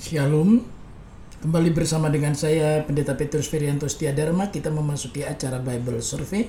Shalom. 0.00 0.64
Kembali 1.44 1.76
bersama 1.76 2.08
dengan 2.08 2.32
saya 2.32 2.80
Pendeta 2.88 3.20
Petrus 3.20 3.52
Ferianto 3.52 3.84
Dharma 3.84 4.48
kita 4.48 4.72
memasuki 4.72 5.20
acara 5.28 5.60
Bible 5.60 6.00
Survey. 6.00 6.48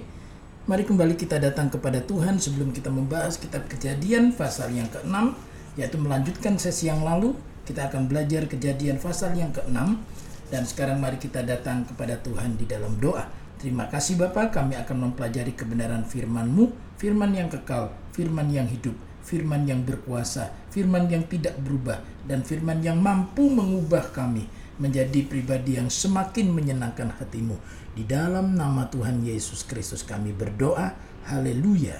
Mari 0.71 0.87
kembali 0.87 1.19
kita 1.19 1.35
datang 1.35 1.67
kepada 1.67 1.99
Tuhan 1.99 2.39
sebelum 2.39 2.71
kita 2.71 2.87
membahas 2.87 3.35
kitab 3.35 3.67
Kejadian 3.67 4.31
pasal 4.39 4.71
yang 4.71 4.87
ke-6 4.87 5.35
yaitu 5.75 5.99
melanjutkan 5.99 6.55
sesi 6.55 6.87
yang 6.87 7.03
lalu 7.03 7.35
kita 7.67 7.91
akan 7.91 8.07
belajar 8.07 8.47
Kejadian 8.47 9.03
pasal 9.03 9.35
yang 9.35 9.51
ke-6 9.51 9.99
dan 10.47 10.63
sekarang 10.63 11.03
mari 11.03 11.19
kita 11.19 11.43
datang 11.43 11.83
kepada 11.83 12.23
Tuhan 12.23 12.55
di 12.55 12.63
dalam 12.63 13.03
doa. 13.03 13.27
Terima 13.59 13.91
kasih 13.91 14.15
Bapak, 14.15 14.55
kami 14.55 14.79
akan 14.79 15.11
mempelajari 15.11 15.51
kebenaran 15.59 16.07
firman-Mu, 16.07 16.95
firman 16.95 17.35
yang 17.35 17.51
kekal, 17.51 17.91
firman 18.15 18.47
yang 18.47 18.71
hidup, 18.71 18.95
firman 19.27 19.67
yang 19.67 19.83
berkuasa, 19.83 20.55
firman 20.71 21.11
yang 21.11 21.27
tidak 21.27 21.59
berubah, 21.59 21.99
dan 22.25 22.41
firman 22.41 22.79
yang 22.81 22.97
mampu 22.97 23.51
mengubah 23.51 24.09
kami 24.15 24.47
menjadi 24.81 25.21
pribadi 25.27 25.77
yang 25.77 25.91
semakin 25.91 26.49
menyenangkan 26.49 27.13
hatimu. 27.21 27.59
Di 27.93 28.07
dalam 28.07 28.55
nama 28.57 28.87
Tuhan 28.87 29.21
Yesus 29.21 29.67
Kristus 29.67 30.01
kami 30.01 30.33
berdoa. 30.33 30.95
Haleluya. 31.27 31.99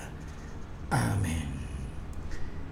Amin. 0.90 1.62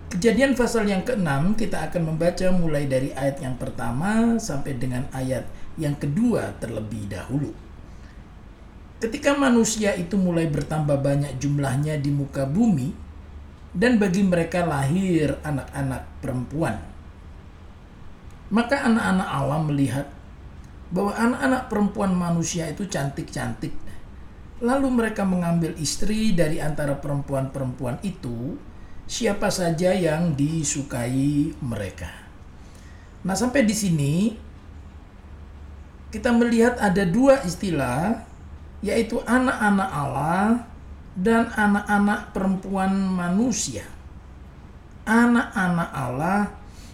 Kejadian 0.10 0.58
pasal 0.58 0.90
yang 0.90 1.06
ke-6 1.06 1.54
kita 1.54 1.86
akan 1.86 2.16
membaca 2.16 2.50
mulai 2.50 2.90
dari 2.90 3.14
ayat 3.14 3.46
yang 3.46 3.62
pertama 3.62 4.42
sampai 4.42 4.74
dengan 4.74 5.06
ayat 5.14 5.46
yang 5.78 5.94
kedua 5.94 6.58
terlebih 6.58 7.06
dahulu. 7.06 7.54
Ketika 8.98 9.38
manusia 9.38 9.94
itu 9.94 10.18
mulai 10.18 10.50
bertambah 10.50 10.98
banyak 10.98 11.38
jumlahnya 11.38 12.02
di 12.02 12.10
muka 12.10 12.50
bumi, 12.50 12.92
dan 13.74 14.02
bagi 14.02 14.26
mereka 14.26 14.66
lahir 14.66 15.38
anak-anak 15.46 16.04
perempuan, 16.22 16.76
maka 18.50 18.82
anak-anak 18.82 19.30
Allah 19.30 19.60
melihat 19.62 20.08
bahwa 20.90 21.14
anak-anak 21.14 21.70
perempuan 21.70 22.12
manusia 22.18 22.66
itu 22.66 22.90
cantik-cantik. 22.90 23.74
Lalu 24.60 24.92
mereka 24.92 25.24
mengambil 25.24 25.72
istri 25.80 26.36
dari 26.36 26.60
antara 26.60 26.98
perempuan-perempuan 26.98 28.02
itu, 28.04 28.58
siapa 29.08 29.48
saja 29.54 29.96
yang 29.96 30.36
disukai 30.36 31.54
mereka. 31.64 32.12
Nah, 33.24 33.38
sampai 33.38 33.64
di 33.64 33.76
sini 33.78 34.14
kita 36.10 36.34
melihat 36.34 36.76
ada 36.82 37.06
dua 37.06 37.40
istilah, 37.46 38.26
yaitu 38.82 39.22
anak-anak 39.24 39.90
Allah 39.94 40.69
dan 41.20 41.52
anak-anak 41.52 42.32
perempuan 42.32 42.96
manusia. 42.96 43.84
Anak-anak 45.04 45.90
Allah 45.92 46.42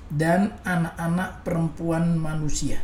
dan 0.10 0.58
anak-anak 0.66 1.46
perempuan 1.46 2.18
manusia. 2.18 2.82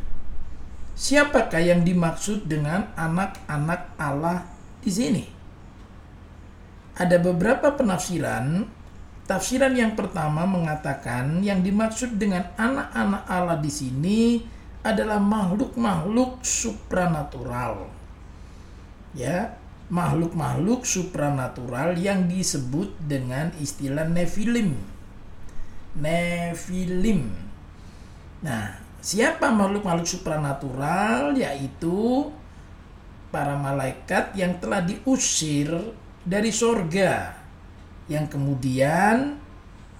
Siapakah 0.93 1.61
yang 1.63 1.81
dimaksud 1.81 2.45
dengan 2.45 2.93
anak-anak 2.93 3.97
Allah 3.97 4.45
di 4.85 4.91
sini? 4.91 5.25
Ada 6.93 7.17
beberapa 7.17 7.73
penafsiran. 7.73 8.67
Tafsiran 9.25 9.71
yang 9.73 9.95
pertama 9.95 10.43
mengatakan 10.43 11.39
yang 11.41 11.63
dimaksud 11.63 12.19
dengan 12.19 12.51
anak-anak 12.59 13.23
Allah 13.31 13.57
di 13.63 13.71
sini 13.71 14.21
adalah 14.83 15.17
makhluk-makhluk 15.17 16.43
supranatural. 16.43 17.87
Ya, 19.15 19.55
makhluk-makhluk 19.91 20.87
supranatural 20.87 21.99
yang 21.99 22.31
disebut 22.31 22.95
dengan 23.03 23.51
istilah 23.59 24.07
Nephilim 24.07 24.79
Nephilim. 25.91 27.27
Nah, 28.47 28.79
siapa 29.03 29.51
makhluk-makhluk 29.51 30.07
supranatural? 30.07 31.35
Yaitu 31.35 32.31
para 33.27 33.59
malaikat 33.59 34.31
yang 34.39 34.55
telah 34.59 34.79
diusir 34.83 35.67
dari 36.23 36.51
sorga 36.51 37.35
yang 38.07 38.27
kemudian 38.27 39.39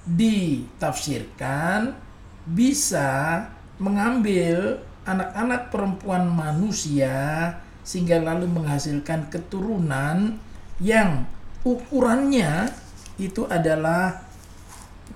ditafsirkan 0.04 1.96
bisa 2.44 3.46
mengambil 3.80 4.84
anak-anak 5.08 5.72
perempuan 5.72 6.28
manusia 6.28 7.56
sehingga 7.82 8.22
lalu 8.22 8.46
menghasilkan 8.50 9.30
keturunan 9.34 10.38
yang 10.82 11.26
ukurannya 11.66 12.74
itu 13.18 13.46
adalah 13.46 14.26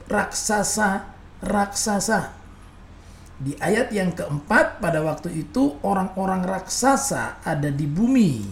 raksasa 0.05 1.15
raksasa. 1.41 2.33
Di 3.35 3.51
ayat 3.59 3.91
yang 3.91 4.15
keempat 4.15 4.79
pada 4.79 5.03
waktu 5.03 5.43
itu 5.43 5.75
orang-orang 5.83 6.47
raksasa 6.47 7.43
ada 7.43 7.67
di 7.67 7.83
bumi. 7.83 8.47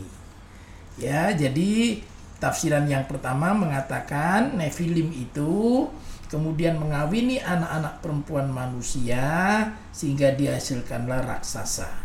Ya, 1.00 1.32
jadi 1.32 2.04
tafsiran 2.44 2.86
yang 2.92 3.08
pertama 3.08 3.56
mengatakan 3.56 4.60
Nephilim 4.60 5.10
itu 5.16 5.88
kemudian 6.28 6.76
mengawini 6.76 7.40
anak-anak 7.40 8.04
perempuan 8.04 8.52
manusia 8.52 9.24
sehingga 9.96 10.36
dihasilkanlah 10.36 11.24
raksasa. 11.32 12.03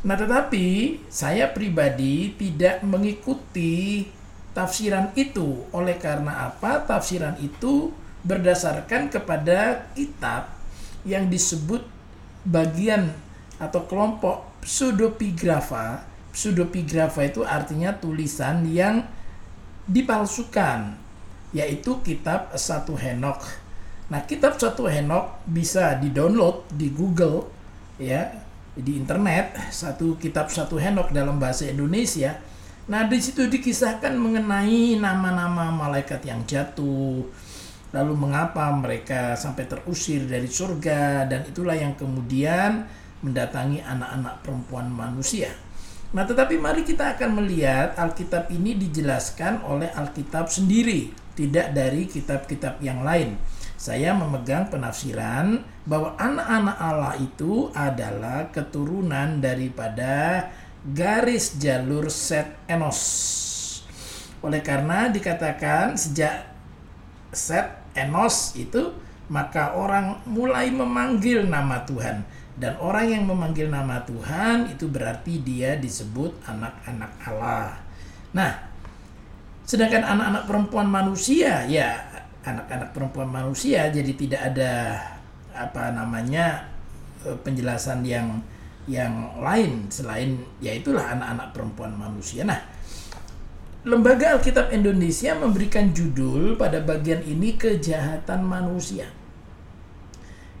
Nah, 0.00 0.16
tetapi 0.16 0.96
saya 1.12 1.52
pribadi 1.52 2.32
tidak 2.32 2.80
mengikuti 2.80 4.08
tafsiran 4.56 5.12
itu. 5.12 5.68
Oleh 5.76 6.00
karena 6.00 6.48
apa? 6.48 6.80
Tafsiran 6.88 7.36
itu 7.36 7.92
berdasarkan 8.24 9.12
kepada 9.12 9.92
kitab 9.92 10.56
yang 11.04 11.28
disebut 11.28 11.84
bagian 12.48 13.12
atau 13.60 13.84
kelompok 13.84 14.48
pseudopigrafa. 14.64 16.08
Pseudopigrafa 16.32 17.20
itu 17.28 17.44
artinya 17.44 17.92
tulisan 17.92 18.64
yang 18.64 19.04
dipalsukan, 19.84 20.96
yaitu 21.52 22.00
kitab 22.00 22.56
satu 22.56 22.96
Henok. 22.96 23.42
Nah, 24.08 24.24
kitab 24.24 24.56
satu 24.56 24.88
Henok 24.88 25.44
bisa 25.44 25.98
di-download 25.98 26.72
di 26.72 26.88
Google 26.88 27.50
ya, 28.00 28.30
di 28.78 28.98
internet, 28.98 29.56
satu 29.74 30.18
kitab 30.20 30.50
satu 30.52 30.78
Henok 30.78 31.10
dalam 31.10 31.42
bahasa 31.42 31.66
Indonesia. 31.66 32.38
Nah, 32.90 33.06
di 33.06 33.18
situ 33.22 33.46
dikisahkan 33.46 34.14
mengenai 34.18 34.98
nama-nama 34.98 35.70
malaikat 35.70 36.26
yang 36.26 36.42
jatuh, 36.46 37.22
Lalu 37.90 38.14
mengapa 38.14 38.70
mereka 38.70 39.34
sampai 39.34 39.66
terusir 39.66 40.22
dari 40.30 40.46
surga 40.46 41.26
dan 41.26 41.42
itulah 41.42 41.74
yang 41.74 41.98
kemudian 41.98 42.86
mendatangi 43.18 43.82
anak-anak 43.82 44.46
perempuan 44.46 44.86
manusia. 44.86 45.50
Nah, 46.14 46.22
tetapi 46.26 46.58
mari 46.58 46.86
kita 46.86 47.18
akan 47.18 47.42
melihat 47.42 47.94
Alkitab 47.98 48.50
ini 48.50 48.78
dijelaskan 48.78 49.66
oleh 49.66 49.90
Alkitab 49.90 50.50
sendiri, 50.50 51.10
tidak 51.34 51.74
dari 51.74 52.06
kitab-kitab 52.06 52.78
yang 52.82 53.02
lain. 53.02 53.38
Saya 53.74 54.14
memegang 54.14 54.70
penafsiran 54.70 55.62
bahwa 55.90 56.14
anak-anak 56.14 56.76
Allah 56.78 57.14
itu 57.18 57.66
adalah 57.74 58.46
keturunan 58.54 59.42
daripada 59.42 60.46
garis 60.86 61.58
jalur 61.58 62.06
Set 62.06 62.46
Enos. 62.70 63.02
Oleh 64.38 64.62
karena 64.62 65.10
dikatakan 65.10 65.98
sejak 65.98 66.46
Set 67.34 67.82
Enos 67.98 68.54
itu 68.54 68.94
maka 69.26 69.74
orang 69.74 70.22
mulai 70.30 70.70
memanggil 70.70 71.50
nama 71.50 71.82
Tuhan 71.82 72.22
dan 72.54 72.78
orang 72.78 73.10
yang 73.10 73.24
memanggil 73.26 73.66
nama 73.66 73.98
Tuhan 74.06 74.70
itu 74.70 74.86
berarti 74.86 75.42
dia 75.42 75.74
disebut 75.74 76.38
anak-anak 76.46 77.12
Allah. 77.26 77.74
Nah, 78.30 78.52
sedangkan 79.66 80.06
anak-anak 80.06 80.46
perempuan 80.46 80.86
manusia 80.86 81.66
ya 81.66 81.98
anak-anak 82.46 82.90
perempuan 82.94 83.30
manusia 83.30 83.90
jadi 83.90 84.12
tidak 84.16 84.42
ada 84.54 84.74
apa 85.68 85.92
namanya 85.92 86.64
eh, 87.26 87.36
penjelasan 87.44 88.00
yang 88.06 88.40
yang 88.88 89.36
lain 89.38 89.86
selain 89.92 90.40
ya 90.58 90.72
itulah 90.72 91.12
anak-anak 91.12 91.52
perempuan 91.52 91.92
manusia. 91.94 92.42
Nah, 92.48 92.58
Lembaga 93.80 94.36
Alkitab 94.36 94.76
Indonesia 94.76 95.32
memberikan 95.32 95.88
judul 95.96 96.52
pada 96.60 96.84
bagian 96.84 97.24
ini 97.24 97.56
kejahatan 97.56 98.44
manusia. 98.44 99.08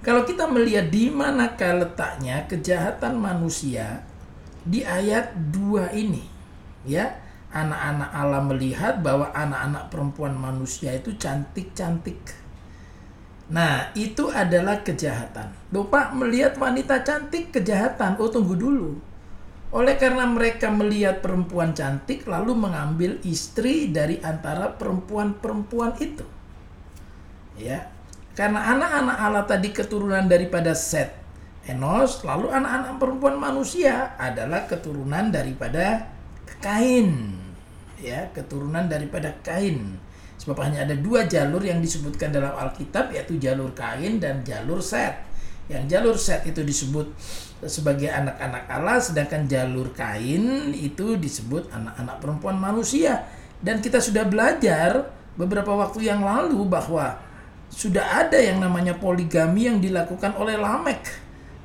Kalau 0.00 0.24
kita 0.24 0.48
melihat 0.48 0.88
di 0.88 1.12
manakah 1.12 1.84
letaknya 1.84 2.48
kejahatan 2.48 3.20
manusia 3.20 4.00
di 4.64 4.80
ayat 4.80 5.36
2 5.52 5.92
ini, 6.00 6.24
ya, 6.88 7.12
anak-anak 7.52 8.08
Allah 8.08 8.40
melihat 8.40 9.04
bahwa 9.04 9.28
anak-anak 9.36 9.92
perempuan 9.92 10.32
manusia 10.32 10.96
itu 10.96 11.12
cantik-cantik. 11.20 12.39
Nah, 13.50 13.90
itu 13.98 14.30
adalah 14.30 14.80
kejahatan. 14.86 15.50
Bapak 15.74 16.14
melihat 16.14 16.54
wanita 16.54 17.02
cantik 17.02 17.50
kejahatan. 17.50 18.14
Oh, 18.22 18.30
tunggu 18.30 18.54
dulu 18.54 19.10
oleh 19.70 19.94
karena 19.94 20.26
mereka 20.26 20.66
melihat 20.66 21.22
perempuan 21.22 21.70
cantik 21.70 22.26
lalu 22.26 22.58
mengambil 22.58 23.22
istri 23.22 23.86
dari 23.94 24.18
antara 24.18 24.74
perempuan-perempuan 24.74 25.94
itu. 26.02 26.26
Ya. 27.54 27.86
Karena 28.34 28.66
anak-anak 28.74 29.16
Allah 29.20 29.44
tadi 29.46 29.70
keturunan 29.70 30.26
daripada 30.26 30.74
Set 30.74 31.14
Enos, 31.70 32.26
lalu 32.26 32.50
anak-anak 32.50 32.98
perempuan 32.98 33.36
manusia 33.38 34.16
adalah 34.18 34.66
keturunan 34.66 35.30
daripada 35.30 36.08
Kain. 36.58 37.38
Ya, 38.00 38.26
keturunan 38.34 38.90
daripada 38.90 39.30
Kain. 39.44 40.02
Sebab 40.40 40.56
hanya 40.64 40.88
ada 40.88 40.96
dua 40.96 41.28
jalur 41.28 41.60
yang 41.60 41.84
disebutkan 41.84 42.32
dalam 42.32 42.56
Alkitab 42.56 43.12
yaitu 43.12 43.36
jalur 43.36 43.76
Kain 43.76 44.16
dan 44.16 44.40
jalur 44.40 44.80
Set. 44.80 45.20
Yang 45.68 45.84
jalur 45.92 46.16
Set 46.16 46.48
itu 46.48 46.64
disebut 46.64 47.12
sebagai 47.68 48.08
anak-anak 48.08 48.64
Allah 48.72 48.96
sedangkan 49.04 49.44
jalur 49.44 49.92
Kain 49.92 50.72
itu 50.72 51.20
disebut 51.20 51.68
anak-anak 51.68 52.16
perempuan 52.24 52.56
manusia. 52.56 53.28
Dan 53.60 53.84
kita 53.84 54.00
sudah 54.00 54.24
belajar 54.24 55.12
beberapa 55.36 55.76
waktu 55.76 56.08
yang 56.08 56.24
lalu 56.24 56.64
bahwa 56.64 57.20
sudah 57.68 58.24
ada 58.24 58.40
yang 58.40 58.64
namanya 58.64 58.96
poligami 58.96 59.68
yang 59.68 59.76
dilakukan 59.76 60.32
oleh 60.40 60.56
Lamek. 60.56 61.04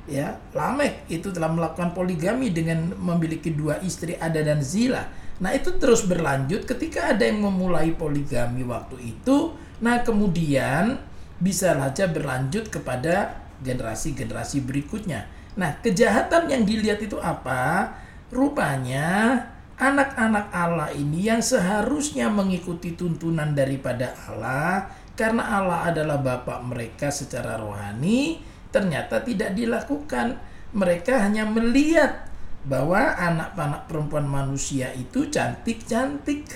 Ya, 0.04 0.36
Lamek 0.52 1.08
itu 1.08 1.32
telah 1.32 1.48
melakukan 1.48 1.96
poligami 1.96 2.52
dengan 2.52 2.92
memiliki 2.92 3.56
dua 3.56 3.80
istri 3.80 4.20
Ada 4.20 4.44
dan 4.44 4.60
Zila 4.60 5.25
Nah 5.36 5.52
itu 5.52 5.76
terus 5.76 6.08
berlanjut 6.08 6.64
ketika 6.64 7.12
ada 7.12 7.28
yang 7.28 7.44
memulai 7.44 7.92
poligami 7.92 8.64
waktu 8.64 8.96
itu, 9.16 9.52
nah 9.84 10.00
kemudian 10.00 10.96
bisa 11.36 11.76
saja 11.76 12.08
berlanjut 12.08 12.72
kepada 12.72 13.44
generasi-generasi 13.60 14.64
berikutnya. 14.64 15.28
Nah 15.60 15.76
kejahatan 15.84 16.48
yang 16.48 16.62
dilihat 16.64 17.04
itu 17.04 17.20
apa? 17.20 17.92
Rupanya 18.32 19.36
anak-anak 19.76 20.48
Allah 20.56 20.88
ini 20.96 21.28
yang 21.28 21.44
seharusnya 21.44 22.32
mengikuti 22.32 22.96
tuntunan 22.96 23.52
daripada 23.52 24.16
Allah 24.24 24.88
karena 25.16 25.44
Allah 25.60 25.92
adalah 25.92 26.20
Bapak 26.20 26.64
mereka 26.64 27.12
secara 27.12 27.60
rohani 27.60 28.40
ternyata 28.72 29.20
tidak 29.24 29.52
dilakukan. 29.56 30.40
Mereka 30.76 31.24
hanya 31.24 31.48
melihat 31.48 32.28
bahwa 32.66 33.14
anak-anak 33.14 33.86
perempuan 33.86 34.26
manusia 34.26 34.90
itu 34.98 35.30
cantik-cantik. 35.30 36.50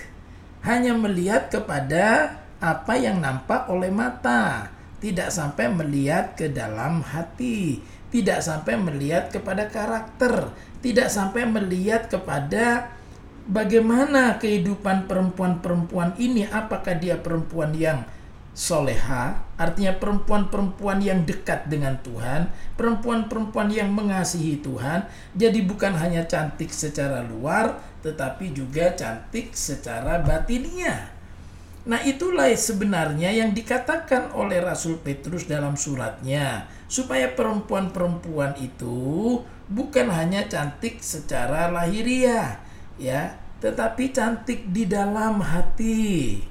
Hanya 0.67 0.93
melihat 0.93 1.49
kepada 1.49 2.37
apa 2.61 2.95
yang 2.99 3.23
nampak 3.23 3.71
oleh 3.71 3.89
mata. 3.89 4.69
Tidak 5.01 5.33
sampai 5.33 5.73
melihat 5.73 6.37
ke 6.37 6.53
dalam 6.53 7.01
hati. 7.01 7.81
Tidak 8.11 8.43
sampai 8.43 8.77
melihat 8.77 9.33
kepada 9.33 9.71
karakter. 9.71 10.53
Tidak 10.83 11.09
sampai 11.09 11.49
melihat 11.49 12.11
kepada 12.11 12.93
bagaimana 13.49 14.37
kehidupan 14.37 15.09
perempuan-perempuan 15.09 16.19
ini. 16.21 16.45
Apakah 16.45 16.99
dia 16.99 17.17
perempuan 17.17 17.73
yang 17.73 18.05
soleha, 18.53 19.41
artinya 19.61 19.93
perempuan-perempuan 20.01 21.05
yang 21.05 21.29
dekat 21.29 21.69
dengan 21.69 22.01
Tuhan, 22.01 22.49
perempuan-perempuan 22.81 23.69
yang 23.69 23.93
mengasihi 23.93 24.65
Tuhan, 24.65 25.05
jadi 25.37 25.61
bukan 25.69 25.93
hanya 26.01 26.25
cantik 26.25 26.73
secara 26.73 27.21
luar, 27.21 27.77
tetapi 28.01 28.57
juga 28.57 28.97
cantik 28.97 29.53
secara 29.53 30.25
batinnya. 30.25 31.13
Nah 31.85 32.01
itulah 32.01 32.49
sebenarnya 32.49 33.37
yang 33.37 33.53
dikatakan 33.53 34.33
oleh 34.33 34.65
Rasul 34.65 34.97
Petrus 35.05 35.45
dalam 35.45 35.77
suratnya, 35.77 36.65
supaya 36.89 37.29
perempuan-perempuan 37.37 38.57
itu 38.57 38.97
bukan 39.69 40.09
hanya 40.09 40.49
cantik 40.49 41.05
secara 41.05 41.69
lahiriah, 41.69 42.65
ya, 42.97 43.37
tetapi 43.61 44.09
cantik 44.09 44.73
di 44.73 44.89
dalam 44.89 45.45
hati 45.45 46.49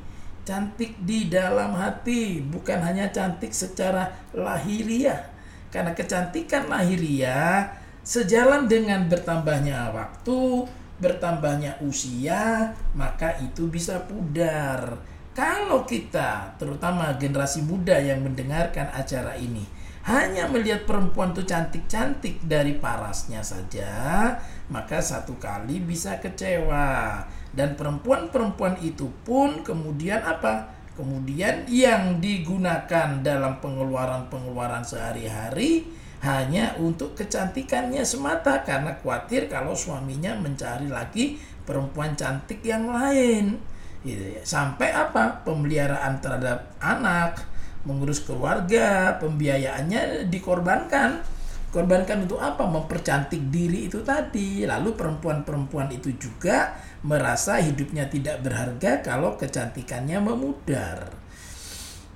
cantik 0.50 0.98
di 1.06 1.30
dalam 1.30 1.78
hati, 1.78 2.42
bukan 2.42 2.81
hanya 2.81 3.13
cantik 3.13 3.54
secara 3.54 4.10
lahiriah. 4.34 5.30
Karena 5.69 5.94
kecantikan 5.94 6.66
lahiriah 6.66 7.69
sejalan 8.01 8.66
dengan 8.66 9.06
bertambahnya 9.06 9.94
waktu, 9.94 10.66
bertambahnya 10.98 11.78
usia, 11.86 12.74
maka 12.98 13.38
itu 13.46 13.69
bisa 13.69 14.01
pudar. 14.10 14.98
Kalau 15.38 15.86
kita, 15.86 16.57
terutama 16.57 17.13
generasi 17.22 17.62
muda 17.62 18.02
yang 18.02 18.25
mendengarkan 18.25 18.90
acara 18.90 19.38
ini, 19.38 19.62
hanya 20.10 20.50
melihat 20.50 20.90
perempuan 20.90 21.38
itu 21.38 21.45
cantik-cantik 21.45 22.42
dari 22.42 22.81
parasnya 22.81 23.45
saja, 23.45 24.34
maka 24.74 24.98
satu 24.98 25.38
kali 25.38 25.78
bisa 25.86 26.18
kecewa 26.18 27.22
dan 27.54 27.74
perempuan-perempuan 27.74 28.78
itu 28.81 29.10
pun 29.25 29.66
kemudian 29.66 30.22
apa? 30.22 30.69
Kemudian 30.94 31.63
yang 31.72 32.19
digunakan 32.19 33.24
dalam 33.24 33.63
pengeluaran-pengeluaran 33.63 34.84
sehari-hari 34.84 35.88
hanya 36.19 36.75
untuk 36.75 37.16
kecantikannya 37.16 38.04
semata 38.04 38.68
karena 38.68 38.92
khawatir 39.00 39.48
kalau 39.48 39.72
suaminya 39.72 40.36
mencari 40.36 40.92
lagi 40.92 41.40
perempuan 41.63 42.19
cantik 42.19 42.60
yang 42.68 42.92
lain. 42.92 43.56
Gitu 44.04 44.36
ya. 44.36 44.44
Sampai 44.44 44.92
apa? 44.92 45.40
Pemeliharaan 45.48 46.19
terhadap 46.19 46.75
anak, 46.84 47.48
mengurus 47.88 48.19
keluarga, 48.28 49.16
pembiayaannya 49.24 50.28
dikorbankan 50.28 51.38
korbankan 51.69 52.25
untuk 52.25 52.42
apa? 52.42 52.66
Mempercantik 52.66 53.50
diri 53.50 53.89
itu 53.89 54.01
tadi. 54.01 54.66
Lalu 54.66 54.94
perempuan-perempuan 54.94 55.89
itu 55.94 56.13
juga 56.18 56.75
merasa 57.06 57.57
hidupnya 57.62 58.10
tidak 58.12 58.44
berharga 58.44 59.00
kalau 59.06 59.39
kecantikannya 59.39 60.19
memudar. 60.19 61.16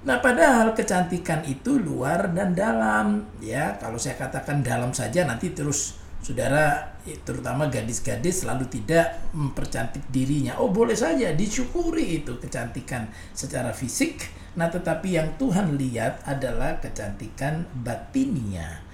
Nah, 0.04 0.20
padahal 0.20 0.76
kecantikan 0.76 1.48
itu 1.48 1.80
luar 1.80 2.36
dan 2.36 2.52
dalam, 2.52 3.24
ya. 3.40 3.80
Kalau 3.80 3.96
saya 3.96 4.20
katakan 4.20 4.60
dalam 4.60 4.92
saja 4.92 5.24
nanti 5.24 5.56
terus 5.56 5.96
saudara 6.20 6.96
terutama 7.24 7.68
gadis-gadis 7.68 8.44
selalu 8.44 8.68
tidak 8.68 9.32
mempercantik 9.32 10.04
dirinya. 10.12 10.60
Oh, 10.60 10.72
boleh 10.72 10.96
saja 10.96 11.32
disyukuri 11.32 12.24
itu 12.24 12.36
kecantikan 12.36 13.08
secara 13.32 13.72
fisik. 13.72 14.28
Nah, 14.60 14.68
tetapi 14.68 15.16
yang 15.16 15.40
Tuhan 15.40 15.80
lihat 15.80 16.28
adalah 16.28 16.84
kecantikan 16.84 17.64
batinnya. 17.84 18.93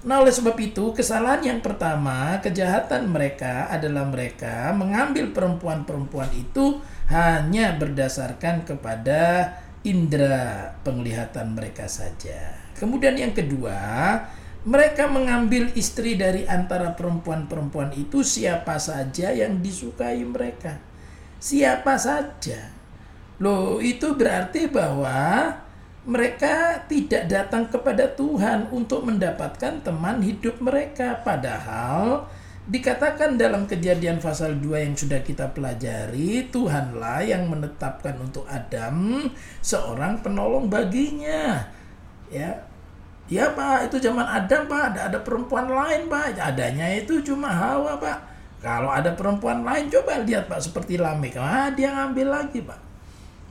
Nah, 0.00 0.24
oleh 0.24 0.32
sebab 0.32 0.56
itu, 0.56 0.96
kesalahan 0.96 1.44
yang 1.44 1.60
pertama, 1.60 2.40
kejahatan 2.40 3.12
mereka 3.12 3.68
adalah 3.68 4.08
mereka 4.08 4.72
mengambil 4.72 5.28
perempuan-perempuan 5.28 6.32
itu 6.32 6.80
hanya 7.12 7.76
berdasarkan 7.76 8.64
kepada 8.64 9.52
indera 9.84 10.72
penglihatan 10.80 11.52
mereka 11.52 11.84
saja. 11.84 12.56
Kemudian 12.80 13.12
yang 13.20 13.36
kedua, 13.36 13.76
mereka 14.64 15.04
mengambil 15.04 15.68
istri 15.76 16.16
dari 16.16 16.48
antara 16.48 16.96
perempuan-perempuan 16.96 17.92
itu 17.92 18.24
siapa 18.24 18.80
saja 18.80 19.36
yang 19.36 19.60
disukai 19.60 20.24
mereka. 20.24 20.80
Siapa 21.40 22.00
saja. 22.00 22.72
Loh, 23.40 23.84
itu 23.84 24.16
berarti 24.16 24.68
bahwa 24.68 25.48
mereka 26.08 26.80
tidak 26.88 27.28
datang 27.28 27.68
kepada 27.68 28.08
Tuhan 28.16 28.72
untuk 28.72 29.04
mendapatkan 29.04 29.84
teman 29.84 30.24
hidup 30.24 30.56
mereka. 30.64 31.20
Padahal 31.20 32.24
dikatakan 32.64 33.36
dalam 33.36 33.68
kejadian 33.68 34.16
pasal 34.16 34.56
2 34.56 34.86
yang 34.86 34.94
sudah 34.96 35.20
kita 35.20 35.52
pelajari 35.52 36.48
Tuhanlah 36.48 37.20
yang 37.26 37.50
menetapkan 37.52 38.16
untuk 38.16 38.48
Adam 38.48 39.28
seorang 39.60 40.24
penolong 40.24 40.72
baginya. 40.72 41.68
Ya 42.32 42.64
ya 43.28 43.52
Pak 43.52 43.92
itu 43.92 44.00
zaman 44.00 44.24
Adam 44.24 44.64
Pak. 44.72 44.96
Ada 44.96 45.00
ada 45.12 45.18
perempuan 45.20 45.68
lain 45.68 46.08
Pak. 46.08 46.40
Adanya 46.40 46.88
itu 46.96 47.20
cuma 47.20 47.52
Hawa 47.52 48.00
Pak. 48.00 48.18
Kalau 48.64 48.88
ada 48.88 49.12
perempuan 49.12 49.64
lain 49.64 49.92
coba 49.92 50.24
lihat 50.24 50.48
Pak 50.48 50.64
seperti 50.64 50.96
Lamek 50.96 51.36
ah 51.40 51.72
dia 51.72 51.92
ngambil 51.92 52.28
lagi 52.28 52.60
Pak 52.60 52.89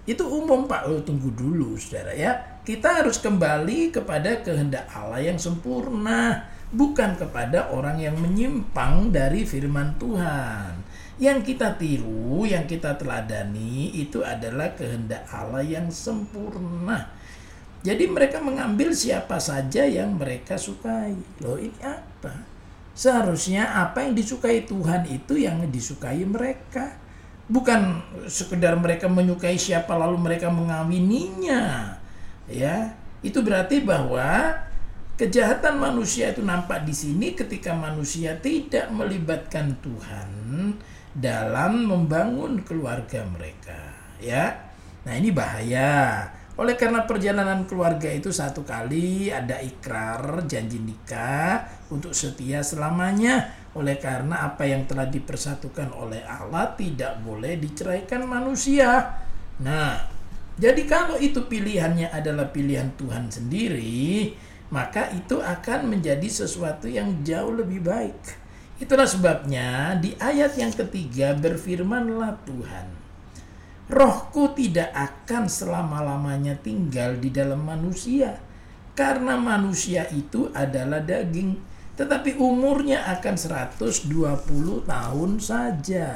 itu 0.09 0.25
umum 0.25 0.65
Pak, 0.65 0.89
oh, 0.89 1.05
tunggu 1.05 1.29
dulu 1.37 1.77
saudara 1.77 2.09
ya. 2.17 2.33
Kita 2.65 3.05
harus 3.05 3.21
kembali 3.21 3.93
kepada 3.93 4.41
kehendak 4.41 4.89
Allah 4.89 5.21
yang 5.21 5.37
sempurna, 5.37 6.49
bukan 6.73 7.13
kepada 7.13 7.69
orang 7.69 8.01
yang 8.01 8.17
menyimpang 8.17 9.13
dari 9.13 9.45
firman 9.45 9.93
Tuhan. 10.01 10.81
Yang 11.21 11.53
kita 11.53 11.77
tiru, 11.77 12.41
yang 12.41 12.65
kita 12.65 12.97
teladani 12.97 13.93
itu 13.93 14.25
adalah 14.25 14.73
kehendak 14.73 15.29
Allah 15.29 15.61
yang 15.61 15.93
sempurna. 15.93 17.13
Jadi 17.85 18.09
mereka 18.09 18.41
mengambil 18.41 18.89
siapa 18.89 19.37
saja 19.37 19.85
yang 19.85 20.17
mereka 20.17 20.57
sukai. 20.57 21.13
Loh 21.45 21.61
ini 21.61 21.77
apa? 21.85 22.49
Seharusnya 22.97 23.77
apa 23.77 24.09
yang 24.09 24.17
disukai 24.17 24.65
Tuhan 24.65 25.05
itu 25.05 25.37
yang 25.37 25.61
disukai 25.69 26.25
mereka 26.25 26.97
bukan 27.49 27.99
sekedar 28.29 28.77
mereka 28.77 29.09
menyukai 29.09 29.57
siapa 29.57 29.97
lalu 29.97 30.21
mereka 30.21 30.47
mengawininya 30.53 31.97
ya. 32.47 32.93
Itu 33.19 33.43
berarti 33.43 33.83
bahwa 33.83 34.55
kejahatan 35.19 35.75
manusia 35.75 36.31
itu 36.31 36.39
nampak 36.39 36.87
di 36.87 36.95
sini 36.95 37.35
ketika 37.35 37.75
manusia 37.75 38.39
tidak 38.39 38.87
melibatkan 38.95 39.75
Tuhan 39.83 40.29
dalam 41.11 41.83
membangun 41.89 42.63
keluarga 42.63 43.27
mereka 43.27 43.81
ya. 44.23 44.55
Nah 45.03 45.13
ini 45.19 45.33
bahaya. 45.35 46.23
Oleh 46.59 46.75
karena 46.75 47.07
perjalanan 47.07 47.63
keluarga 47.63 48.11
itu 48.11 48.35
satu 48.35 48.67
kali 48.67 49.31
ada 49.31 49.63
ikrar 49.63 50.43
janji 50.43 50.75
nikah 50.75 51.87
untuk 51.87 52.11
setia 52.11 52.59
selamanya. 52.59 53.47
Oleh 53.77 54.01
karena 54.01 54.49
apa 54.49 54.65
yang 54.65 54.89
telah 54.89 55.05
dipersatukan 55.05 55.93
oleh 55.93 56.25
Allah 56.25 56.73
tidak 56.73 57.21
boleh 57.21 57.59
diceraikan 57.61 58.25
manusia. 58.25 59.13
Nah, 59.61 59.99
jadi 60.57 60.83
kalau 60.89 61.15
itu 61.21 61.45
pilihannya 61.45 62.09
adalah 62.09 62.49
pilihan 62.49 62.91
Tuhan 62.97 63.29
sendiri, 63.29 64.33
maka 64.73 65.07
itu 65.13 65.39
akan 65.39 65.87
menjadi 65.87 66.25
sesuatu 66.25 66.89
yang 66.89 67.21
jauh 67.21 67.53
lebih 67.53 67.85
baik. 67.85 68.19
Itulah 68.79 69.05
sebabnya 69.05 69.95
di 69.99 70.15
ayat 70.15 70.55
yang 70.55 70.71
ketiga 70.71 71.35
berfirmanlah 71.35 72.43
Tuhan. 72.47 72.87
Rohku 73.89 74.53
tidak 74.53 74.93
akan 74.93 75.49
selama-lamanya 75.49 76.55
tinggal 76.61 77.17
di 77.17 77.33
dalam 77.33 77.65
manusia, 77.65 78.37
karena 78.93 79.35
manusia 79.35 80.05
itu 80.13 80.47
adalah 80.53 81.01
daging, 81.01 81.57
tetapi 81.99 82.39
umurnya 82.39 83.03
akan 83.19 83.35
120 83.35 84.87
tahun 84.87 85.31
saja. 85.43 86.07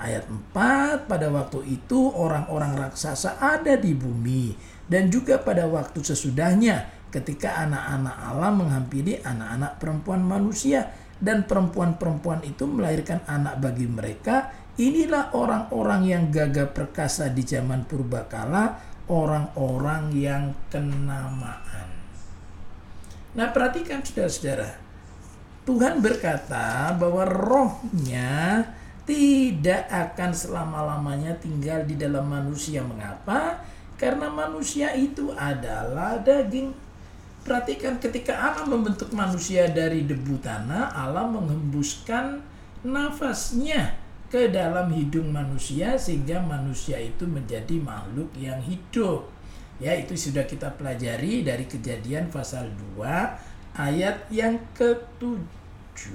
Ayat 0.00 0.24
4, 0.24 1.04
pada 1.04 1.28
waktu 1.28 1.60
itu 1.68 2.08
orang-orang 2.08 2.88
raksasa 2.88 3.36
ada 3.36 3.76
di 3.76 3.92
bumi, 3.92 4.56
dan 4.88 5.12
juga 5.12 5.36
pada 5.36 5.68
waktu 5.68 6.00
sesudahnya 6.00 6.88
ketika 7.12 7.60
anak-anak 7.68 8.16
Allah 8.16 8.50
menghampiri 8.56 9.20
anak-anak 9.20 9.76
perempuan 9.76 10.24
manusia, 10.24 10.88
dan 11.20 11.44
perempuan-perempuan 11.44 12.40
itu 12.48 12.64
melahirkan 12.64 13.20
anak 13.28 13.60
bagi 13.60 13.84
mereka 13.84 14.48
Inilah 14.80 15.36
orang-orang 15.36 16.08
yang 16.08 16.24
gagah 16.32 16.72
perkasa 16.72 17.28
di 17.28 17.44
zaman 17.44 17.84
purbakala, 17.84 18.80
orang-orang 19.12 20.08
yang 20.16 20.56
kenamaan. 20.72 21.99
Nah, 23.30 23.54
perhatikan 23.54 24.02
saudara-saudara. 24.02 24.74
Tuhan 25.62 26.02
berkata 26.02 26.90
bahwa 26.98 27.22
rohnya 27.28 28.64
tidak 29.06 29.86
akan 29.90 30.30
selama-lamanya 30.34 31.38
tinggal 31.38 31.86
di 31.86 31.94
dalam 31.94 32.26
manusia. 32.26 32.82
Mengapa? 32.82 33.62
Karena 33.94 34.32
manusia 34.32 34.90
itu 34.96 35.30
adalah 35.36 36.18
daging. 36.18 36.72
Perhatikan 37.40 37.96
ketika 38.02 38.36
Allah 38.36 38.66
membentuk 38.68 39.14
manusia 39.16 39.70
dari 39.70 40.04
debu 40.04 40.40
tanah, 40.42 40.92
Allah 40.92 41.24
menghembuskan 41.30 42.42
nafasnya 42.84 43.96
ke 44.30 44.46
dalam 44.48 44.92
hidung 44.94 45.34
manusia 45.34 45.98
sehingga 45.98 46.38
manusia 46.38 46.96
itu 47.02 47.26
menjadi 47.26 47.76
makhluk 47.82 48.30
yang 48.38 48.62
hidup. 48.62 49.26
Ya, 49.80 49.96
itu 49.96 50.12
sudah 50.12 50.44
kita 50.44 50.76
pelajari 50.76 51.40
dari 51.40 51.64
Kejadian 51.64 52.28
pasal 52.28 52.68
2 52.96 53.00
ayat 53.80 54.28
yang 54.28 54.60
ke-7. 54.76 56.12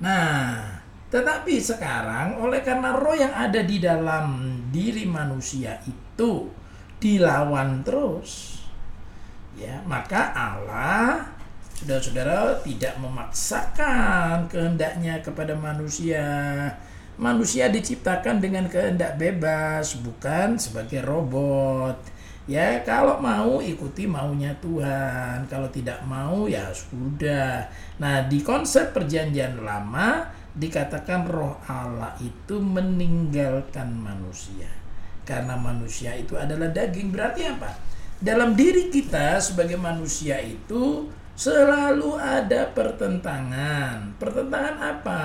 Nah, 0.00 0.80
tetapi 1.12 1.60
sekarang 1.60 2.40
oleh 2.40 2.64
karena 2.64 2.96
roh 2.96 3.12
yang 3.12 3.36
ada 3.36 3.60
di 3.60 3.76
dalam 3.76 4.56
diri 4.72 5.04
manusia 5.04 5.76
itu 5.84 6.48
dilawan 6.96 7.84
terus 7.84 8.64
ya, 9.52 9.84
maka 9.84 10.32
Allah 10.32 11.28
Saudara-saudara 11.82 12.62
tidak 12.62 12.94
memaksakan 13.02 14.46
kehendaknya 14.46 15.18
kepada 15.18 15.50
manusia. 15.58 16.22
Manusia 17.20 17.68
diciptakan 17.68 18.40
dengan 18.40 18.68
kehendak 18.72 19.20
bebas, 19.20 20.00
bukan 20.00 20.56
sebagai 20.56 21.04
robot. 21.04 22.00
Ya, 22.50 22.82
kalau 22.82 23.22
mau 23.22 23.62
ikuti 23.62 24.02
maunya 24.08 24.50
Tuhan, 24.58 25.46
kalau 25.46 25.70
tidak 25.70 26.02
mau 26.02 26.50
ya 26.50 26.66
sudah. 26.74 27.70
Nah, 28.02 28.26
di 28.26 28.42
konsep 28.42 28.90
perjanjian 28.90 29.62
lama 29.62 30.26
dikatakan 30.52 31.30
roh 31.30 31.54
Allah 31.70 32.12
itu 32.18 32.58
meninggalkan 32.58 33.94
manusia. 33.94 34.66
Karena 35.22 35.54
manusia 35.54 36.18
itu 36.18 36.34
adalah 36.34 36.66
daging, 36.74 37.14
berarti 37.14 37.46
apa? 37.46 37.70
Dalam 38.18 38.58
diri 38.58 38.90
kita 38.90 39.38
sebagai 39.38 39.78
manusia 39.78 40.42
itu 40.42 41.06
selalu 41.38 42.18
ada 42.18 42.66
pertentangan. 42.74 44.18
Pertentangan 44.18 44.76
apa? 44.82 45.22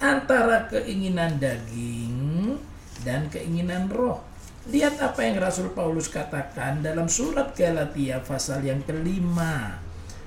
Antara 0.00 0.64
keinginan 0.72 1.36
daging 1.36 2.56
dan 3.04 3.28
keinginan 3.28 3.92
roh. 3.92 4.24
Lihat 4.72 4.96
apa 4.96 5.24
yang 5.28 5.36
Rasul 5.36 5.76
Paulus 5.76 6.08
katakan 6.08 6.80
dalam 6.80 7.04
surat 7.04 7.52
Galatia 7.52 8.24
pasal 8.24 8.64
yang 8.64 8.80
kelima. 8.84 9.76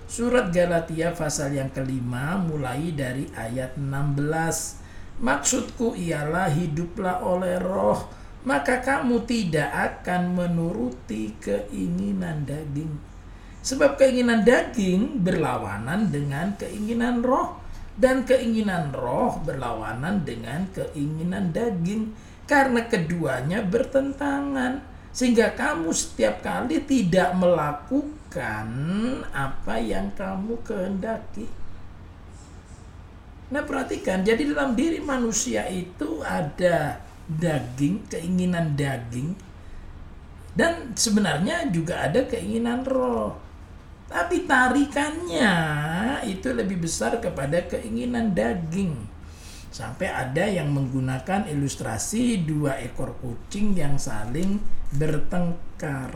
Surat 0.05 0.53
Galatia 0.53 1.09
pasal 1.17 1.57
yang 1.57 1.73
kelima 1.73 2.37
mulai 2.37 2.93
dari 2.93 3.25
ayat 3.33 3.73
16. 3.73 5.17
Maksudku 5.25 5.97
ialah 5.97 6.53
hiduplah 6.53 7.25
oleh 7.25 7.57
roh, 7.57 7.97
maka 8.45 8.77
kamu 8.77 9.25
tidak 9.25 9.73
akan 9.73 10.37
menuruti 10.37 11.33
keinginan 11.41 12.45
daging 12.45 13.13
Sebab 13.63 13.95
keinginan 13.95 14.43
daging 14.43 15.23
berlawanan 15.23 16.11
dengan 16.11 16.51
keinginan 16.59 17.23
roh 17.23 17.62
dan 17.93 18.25
keinginan 18.25 18.89
roh 18.89 19.37
berlawanan 19.45 20.25
dengan 20.25 20.65
keinginan 20.73 21.53
daging 21.53 22.13
karena 22.49 22.85
keduanya 22.89 23.61
bertentangan 23.61 24.81
sehingga 25.13 25.53
kamu 25.53 25.93
setiap 25.93 26.41
kali 26.41 26.81
tidak 26.89 27.37
melakukan 27.37 28.67
apa 29.29 29.75
yang 29.77 30.09
kamu 30.17 30.57
kehendaki. 30.65 31.45
Nah, 33.53 33.61
perhatikan, 33.61 34.25
jadi 34.25 34.49
dalam 34.49 34.73
diri 34.73 34.97
manusia 34.97 35.69
itu 35.69 36.25
ada 36.25 36.97
daging, 37.29 38.09
keinginan 38.09 38.73
daging 38.73 39.37
dan 40.57 40.97
sebenarnya 40.97 41.69
juga 41.69 42.09
ada 42.09 42.25
keinginan 42.25 42.81
roh. 42.85 43.37
Tapi 44.13 44.45
tarikannya 44.45 45.53
itu 46.29 46.53
lebih 46.53 46.85
besar 46.85 47.17
kepada 47.17 47.65
keinginan 47.65 48.29
daging. 48.37 48.93
Sampai 49.73 50.05
ada 50.05 50.45
yang 50.45 50.69
menggunakan 50.69 51.49
ilustrasi 51.49 52.45
dua 52.45 52.77
ekor 52.77 53.17
kucing 53.17 53.73
yang 53.73 53.97
saling 53.97 54.61
bertengkar. 54.93 56.13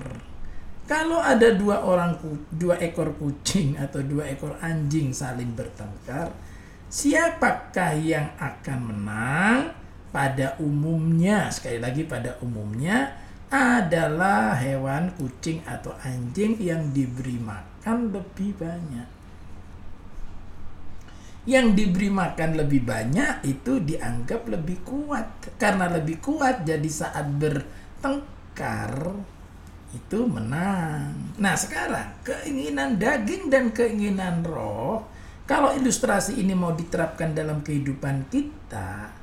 Kalau 0.85 1.17
ada 1.17 1.57
dua 1.57 1.81
orang 1.81 2.21
dua 2.53 2.77
ekor 2.77 3.17
kucing 3.17 3.81
atau 3.81 4.05
dua 4.05 4.29
ekor 4.29 4.61
anjing 4.61 5.09
saling 5.09 5.57
bertengkar, 5.57 6.29
siapakah 6.93 7.97
yang 7.97 8.29
akan 8.37 8.79
menang? 8.93 9.59
Pada 10.07 10.55
umumnya, 10.61 11.49
sekali 11.49 11.81
lagi 11.81 12.05
pada 12.07 12.39
umumnya 12.45 13.26
adalah 13.47 14.59
hewan 14.59 15.15
kucing 15.15 15.63
atau 15.63 15.95
anjing 16.03 16.59
yang 16.59 16.91
diberi 16.91 17.39
makan 17.39 18.11
lebih 18.11 18.51
banyak. 18.59 19.07
Yang 21.47 21.67
diberi 21.79 22.11
makan 22.11 22.59
lebih 22.59 22.83
banyak 22.83 23.47
itu 23.47 23.79
dianggap 23.79 24.51
lebih 24.51 24.83
kuat. 24.83 25.55
Karena 25.55 25.87
lebih 25.87 26.19
kuat 26.19 26.67
jadi 26.67 26.89
saat 26.91 27.23
bertengkar 27.39 29.15
itu 29.95 30.19
menang. 30.27 31.15
Nah 31.39 31.55
sekarang 31.55 32.19
keinginan 32.27 32.99
daging 32.99 33.47
dan 33.47 33.71
keinginan 33.71 34.43
roh 34.43 35.07
kalau 35.47 35.71
ilustrasi 35.71 36.43
ini 36.43 36.51
mau 36.51 36.75
diterapkan 36.75 37.31
dalam 37.31 37.63
kehidupan 37.63 38.27
kita 38.27 39.15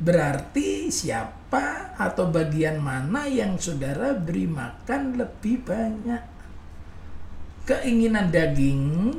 berarti 0.00 0.88
siapa 0.88 1.94
atau 2.00 2.32
bagian 2.32 2.80
mana 2.80 3.28
yang 3.28 3.60
saudara 3.60 4.16
beri 4.16 4.48
makan 4.48 5.20
lebih 5.20 5.60
banyak? 5.62 6.22
Keinginan 7.68 8.32
daging 8.32 9.14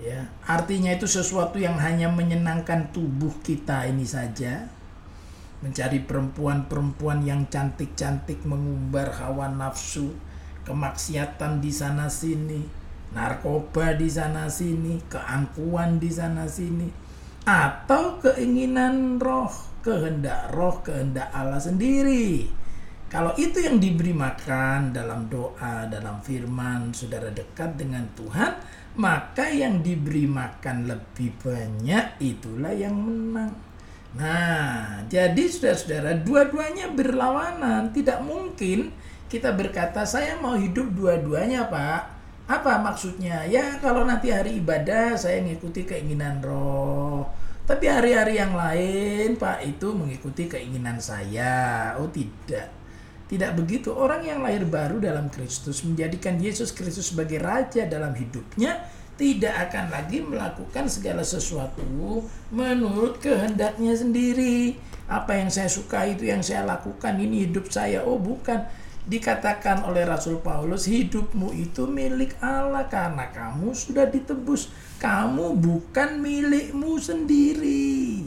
ya 0.00 0.24
artinya 0.48 0.94
itu 0.94 1.04
sesuatu 1.04 1.60
yang 1.60 1.76
hanya 1.76 2.08
menyenangkan 2.08 2.94
tubuh 2.94 3.34
kita 3.42 3.90
ini 3.90 4.06
saja. 4.06 4.70
Mencari 5.62 6.02
perempuan-perempuan 6.02 7.22
yang 7.22 7.46
cantik-cantik 7.46 8.42
mengumbar 8.42 9.14
hawa 9.14 9.46
nafsu 9.46 10.10
kemaksiatan 10.66 11.62
di 11.62 11.70
sana 11.70 12.10
sini 12.10 12.82
narkoba 13.12 13.92
di 13.92 14.08
sana 14.08 14.48
sini 14.48 14.96
keangkuhan 15.06 16.00
di 16.00 16.08
sana 16.08 16.48
sini 16.48 16.88
atau 17.42 18.22
keinginan 18.22 19.18
roh 19.18 19.50
kehendak 19.82 20.54
roh 20.54 20.78
kehendak 20.86 21.26
Allah 21.34 21.58
sendiri 21.58 22.46
kalau 23.12 23.36
itu 23.36 23.60
yang 23.60 23.76
diberi 23.76 24.16
makan 24.16 24.96
dalam 24.96 25.28
doa, 25.28 25.84
dalam 25.84 26.24
firman, 26.24 26.96
saudara 26.96 27.28
dekat 27.28 27.76
dengan 27.76 28.08
Tuhan, 28.16 28.56
maka 28.96 29.52
yang 29.52 29.84
diberi 29.84 30.24
makan 30.24 30.88
lebih 30.88 31.36
banyak 31.44 32.16
itulah 32.24 32.72
yang 32.72 32.96
menang. 32.96 33.52
Nah, 34.16 35.04
jadi 35.12 35.44
saudara-saudara, 35.44 36.24
dua-duanya 36.24 36.88
berlawanan. 36.96 37.92
Tidak 37.92 38.24
mungkin 38.24 38.96
kita 39.28 39.52
berkata 39.56 40.08
saya 40.08 40.40
mau 40.40 40.56
hidup 40.56 40.92
dua-duanya 40.96 41.68
pak 41.72 42.21
apa 42.52 42.76
maksudnya? 42.84 43.48
Ya 43.48 43.80
kalau 43.80 44.04
nanti 44.04 44.28
hari 44.28 44.60
ibadah 44.60 45.16
saya 45.16 45.40
mengikuti 45.40 45.88
keinginan 45.88 46.44
roh. 46.44 47.24
Tapi 47.64 47.88
hari-hari 47.88 48.36
yang 48.36 48.52
lain 48.52 49.40
pak 49.40 49.64
itu 49.64 49.94
mengikuti 49.96 50.50
keinginan 50.50 51.00
saya. 51.00 51.96
Oh 51.96 52.10
tidak. 52.12 52.68
Tidak 53.32 53.56
begitu. 53.56 53.88
Orang 53.96 54.20
yang 54.28 54.44
lahir 54.44 54.68
baru 54.68 55.00
dalam 55.00 55.32
Kristus 55.32 55.80
menjadikan 55.88 56.36
Yesus 56.36 56.76
Kristus 56.76 57.16
sebagai 57.16 57.40
raja 57.40 57.88
dalam 57.88 58.12
hidupnya 58.12 58.84
tidak 59.16 59.70
akan 59.70 59.88
lagi 59.88 60.20
melakukan 60.20 60.84
segala 60.90 61.24
sesuatu 61.24 62.20
menurut 62.52 63.16
kehendaknya 63.24 63.96
sendiri. 63.96 64.76
Apa 65.08 65.40
yang 65.40 65.48
saya 65.48 65.72
suka 65.72 66.04
itu 66.04 66.28
yang 66.28 66.44
saya 66.44 66.68
lakukan 66.68 67.16
ini 67.16 67.48
hidup 67.48 67.72
saya. 67.72 68.04
Oh 68.04 68.20
bukan 68.20 68.68
dikatakan 69.02 69.82
oleh 69.86 70.06
Rasul 70.06 70.38
Paulus 70.38 70.86
hidupmu 70.86 71.50
itu 71.54 71.90
milik 71.90 72.38
Allah 72.38 72.86
karena 72.86 73.26
kamu 73.34 73.74
sudah 73.74 74.06
ditebus. 74.06 74.70
Kamu 75.02 75.58
bukan 75.58 76.22
milikmu 76.22 76.98
sendiri. 77.02 78.22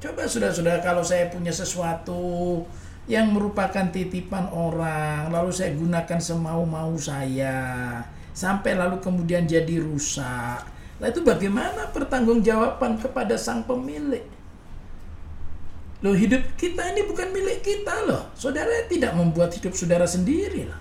Coba 0.00 0.28
sudah-sudah 0.28 0.80
kalau 0.84 1.04
saya 1.04 1.28
punya 1.28 1.52
sesuatu 1.52 2.64
yang 3.10 3.34
merupakan 3.34 3.90
titipan 3.90 4.46
orang 4.54 5.34
lalu 5.34 5.50
saya 5.50 5.74
gunakan 5.74 6.20
semau-mau 6.22 6.94
saya 6.94 7.98
sampai 8.30 8.78
lalu 8.78 9.02
kemudian 9.02 9.50
jadi 9.50 9.82
rusak 9.82 10.62
nah 11.00 11.06
itu 11.10 11.24
bagaimana 11.24 11.90
pertanggungjawaban 11.90 13.02
kepada 13.02 13.34
sang 13.34 13.66
pemilik 13.66 14.22
Loh 16.00 16.16
hidup 16.16 16.56
kita 16.56 16.96
ini 16.96 17.04
bukan 17.04 17.28
milik 17.28 17.60
kita 17.60 18.08
loh. 18.08 18.32
Saudara 18.32 18.88
tidak 18.88 19.12
membuat 19.12 19.52
hidup 19.52 19.76
saudara 19.76 20.08
sendiri 20.08 20.64
loh. 20.64 20.80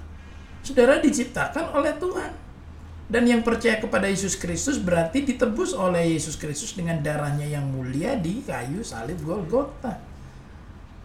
Saudara 0.63 1.03
diciptakan 1.03 1.75
oleh 1.75 1.91
Tuhan. 1.99 2.31
Dan 3.09 3.25
yang 3.25 3.41
percaya 3.41 3.81
kepada 3.81 4.05
Yesus 4.05 4.37
Kristus 4.37 4.77
berarti 4.77 5.25
ditebus 5.25 5.73
oleh 5.73 6.13
Yesus 6.13 6.37
Kristus 6.37 6.77
dengan 6.77 7.01
darahnya 7.01 7.49
yang 7.49 7.65
mulia 7.65 8.13
di 8.15 8.45
kayu 8.45 8.85
salib 8.85 9.17
Golgota. 9.25 9.97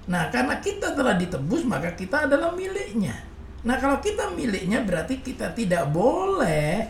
Nah, 0.04 0.28
karena 0.28 0.60
kita 0.60 0.92
telah 0.92 1.16
ditebus, 1.16 1.64
maka 1.64 1.96
kita 1.96 2.28
adalah 2.28 2.52
miliknya. 2.52 3.24
Nah, 3.64 3.80
kalau 3.80 4.04
kita 4.04 4.36
miliknya 4.36 4.84
berarti 4.84 5.24
kita 5.24 5.56
tidak 5.56 5.88
boleh 5.88 6.84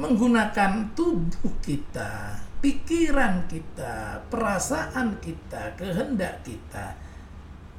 menggunakan 0.00 0.96
tubuh 0.96 1.60
kita 1.60 2.40
pikiran 2.64 3.44
kita, 3.44 4.24
perasaan 4.32 5.20
kita, 5.20 5.76
kehendak 5.76 6.40
kita 6.40 6.96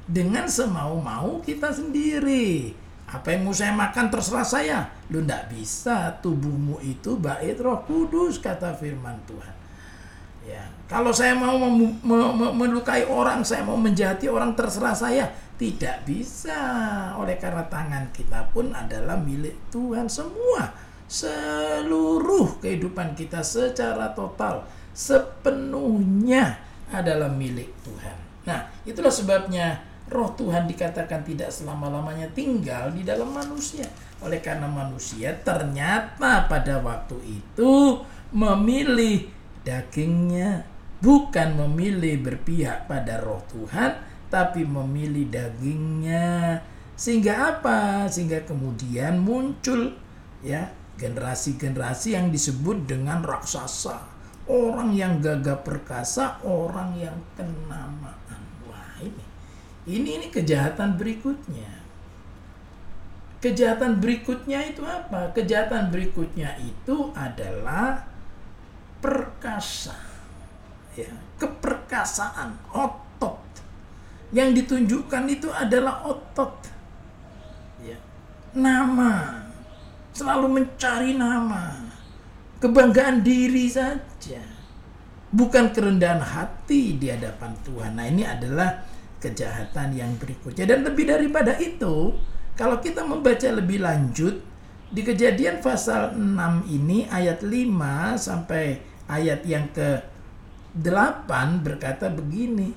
dengan 0.06 0.46
semau-mau 0.46 1.42
kita 1.42 1.74
sendiri. 1.74 2.70
Apa 3.10 3.34
yang 3.34 3.50
mau 3.50 3.54
saya 3.54 3.74
makan 3.74 4.06
terserah 4.14 4.46
saya. 4.46 4.78
Lu 5.10 5.26
ndak 5.26 5.50
bisa, 5.50 6.14
tubuhmu 6.22 6.78
itu 6.86 7.18
bait 7.18 7.58
Roh 7.58 7.82
Kudus 7.82 8.38
kata 8.38 8.78
firman 8.78 9.18
Tuhan. 9.26 9.54
Ya, 10.46 10.62
kalau 10.86 11.10
saya 11.10 11.34
mau 11.34 11.58
melukai 12.54 13.02
orang, 13.10 13.42
saya 13.42 13.66
mau 13.66 13.74
menjahati 13.74 14.30
orang 14.30 14.54
terserah 14.54 14.94
saya. 14.94 15.26
Tidak 15.58 16.06
bisa. 16.06 16.54
Oleh 17.18 17.34
karena 17.42 17.66
tangan 17.66 18.14
kita 18.14 18.54
pun 18.54 18.70
adalah 18.70 19.18
milik 19.18 19.58
Tuhan 19.74 20.06
semua 20.06 20.86
seluruh 21.06 22.58
kehidupan 22.58 23.14
kita 23.14 23.38
secara 23.38 24.10
total 24.10 24.66
sepenuhnya 24.96 26.56
adalah 26.88 27.28
milik 27.28 27.68
Tuhan. 27.84 28.16
Nah, 28.48 28.64
itulah 28.88 29.12
sebabnya 29.12 29.84
roh 30.08 30.32
Tuhan 30.32 30.64
dikatakan 30.64 31.20
tidak 31.20 31.52
selama-lamanya 31.52 32.32
tinggal 32.32 32.88
di 32.96 33.04
dalam 33.04 33.28
manusia. 33.28 33.84
Oleh 34.24 34.40
karena 34.40 34.64
manusia 34.64 35.36
ternyata 35.44 36.48
pada 36.48 36.80
waktu 36.80 37.20
itu 37.28 38.00
memilih 38.32 39.28
dagingnya, 39.68 40.64
bukan 41.04 41.60
memilih 41.60 42.24
berpihak 42.24 42.88
pada 42.88 43.20
roh 43.20 43.44
Tuhan, 43.52 44.00
tapi 44.32 44.64
memilih 44.64 45.28
dagingnya. 45.28 46.64
Sehingga 46.96 47.60
apa? 47.60 48.08
Sehingga 48.08 48.40
kemudian 48.48 49.20
muncul 49.20 49.92
ya 50.40 50.72
generasi-generasi 50.96 52.16
yang 52.16 52.32
disebut 52.32 52.88
dengan 52.88 53.20
raksasa 53.20 54.15
orang 54.46 54.94
yang 54.94 55.18
gagah 55.18 55.58
perkasa, 55.62 56.38
orang 56.46 56.94
yang 56.94 57.18
kenamaan. 57.34 58.42
Wah 58.70 58.94
ini, 59.02 59.24
ini 59.90 60.10
ini 60.22 60.26
kejahatan 60.30 60.94
berikutnya. 60.94 61.82
Kejahatan 63.42 64.02
berikutnya 64.02 64.64
itu 64.66 64.82
apa? 64.82 65.30
Kejahatan 65.34 65.92
berikutnya 65.92 66.56
itu 66.58 67.12
adalah 67.14 68.06
perkasa, 69.02 69.94
ya, 70.96 71.12
keperkasaan, 71.38 72.58
otot. 72.72 73.38
Yang 74.34 74.64
ditunjukkan 74.64 75.24
itu 75.30 75.46
adalah 75.52 76.02
otot, 76.02 76.66
ya, 77.84 77.94
nama, 78.56 79.46
selalu 80.10 80.48
mencari 80.50 81.14
nama 81.14 81.85
kebanggaan 82.60 83.20
diri 83.20 83.68
saja. 83.68 84.42
Bukan 85.32 85.74
kerendahan 85.74 86.22
hati 86.22 86.96
di 86.96 87.12
hadapan 87.12 87.52
Tuhan. 87.66 87.92
Nah 87.98 88.06
ini 88.08 88.22
adalah 88.24 88.86
kejahatan 89.20 89.92
yang 89.92 90.12
berikutnya. 90.16 90.64
Dan 90.64 90.86
lebih 90.86 91.10
daripada 91.10 91.58
itu 91.58 92.14
kalau 92.56 92.80
kita 92.80 93.04
membaca 93.04 93.48
lebih 93.52 93.84
lanjut 93.84 94.40
di 94.86 95.02
kejadian 95.02 95.60
pasal 95.60 96.14
6 96.14 96.70
ini 96.70 97.10
ayat 97.10 97.42
5 97.42 98.16
sampai 98.16 98.80
ayat 99.10 99.42
yang 99.42 99.66
ke 99.74 100.00
8 100.78 101.66
berkata 101.66 102.06
begini 102.08 102.70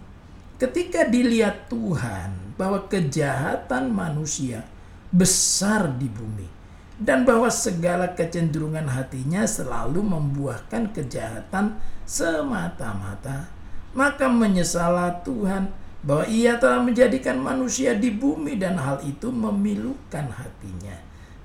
ketika 0.57 1.05
dilihat 1.05 1.69
Tuhan 1.71 2.57
bahwa 2.59 2.89
kejahatan 2.91 3.93
manusia 3.93 4.65
besar 5.13 5.95
di 5.95 6.11
bumi 6.11 6.58
dan 6.99 7.23
bahwa 7.23 7.47
segala 7.47 8.11
kecenderungan 8.11 8.83
hatinya 8.91 9.47
selalu 9.47 10.03
membuahkan 10.03 10.91
kejahatan 10.91 11.79
semata-mata. 12.03 13.47
Maka 13.95 14.27
menyesalah 14.27 15.23
Tuhan 15.23 15.71
bahwa 16.03 16.27
ia 16.27 16.59
telah 16.59 16.83
menjadikan 16.83 17.39
manusia 17.39 17.95
di 17.95 18.11
bumi 18.11 18.59
dan 18.59 18.75
hal 18.79 18.99
itu 19.07 19.31
memilukan 19.31 20.27
hatinya. 20.27 20.95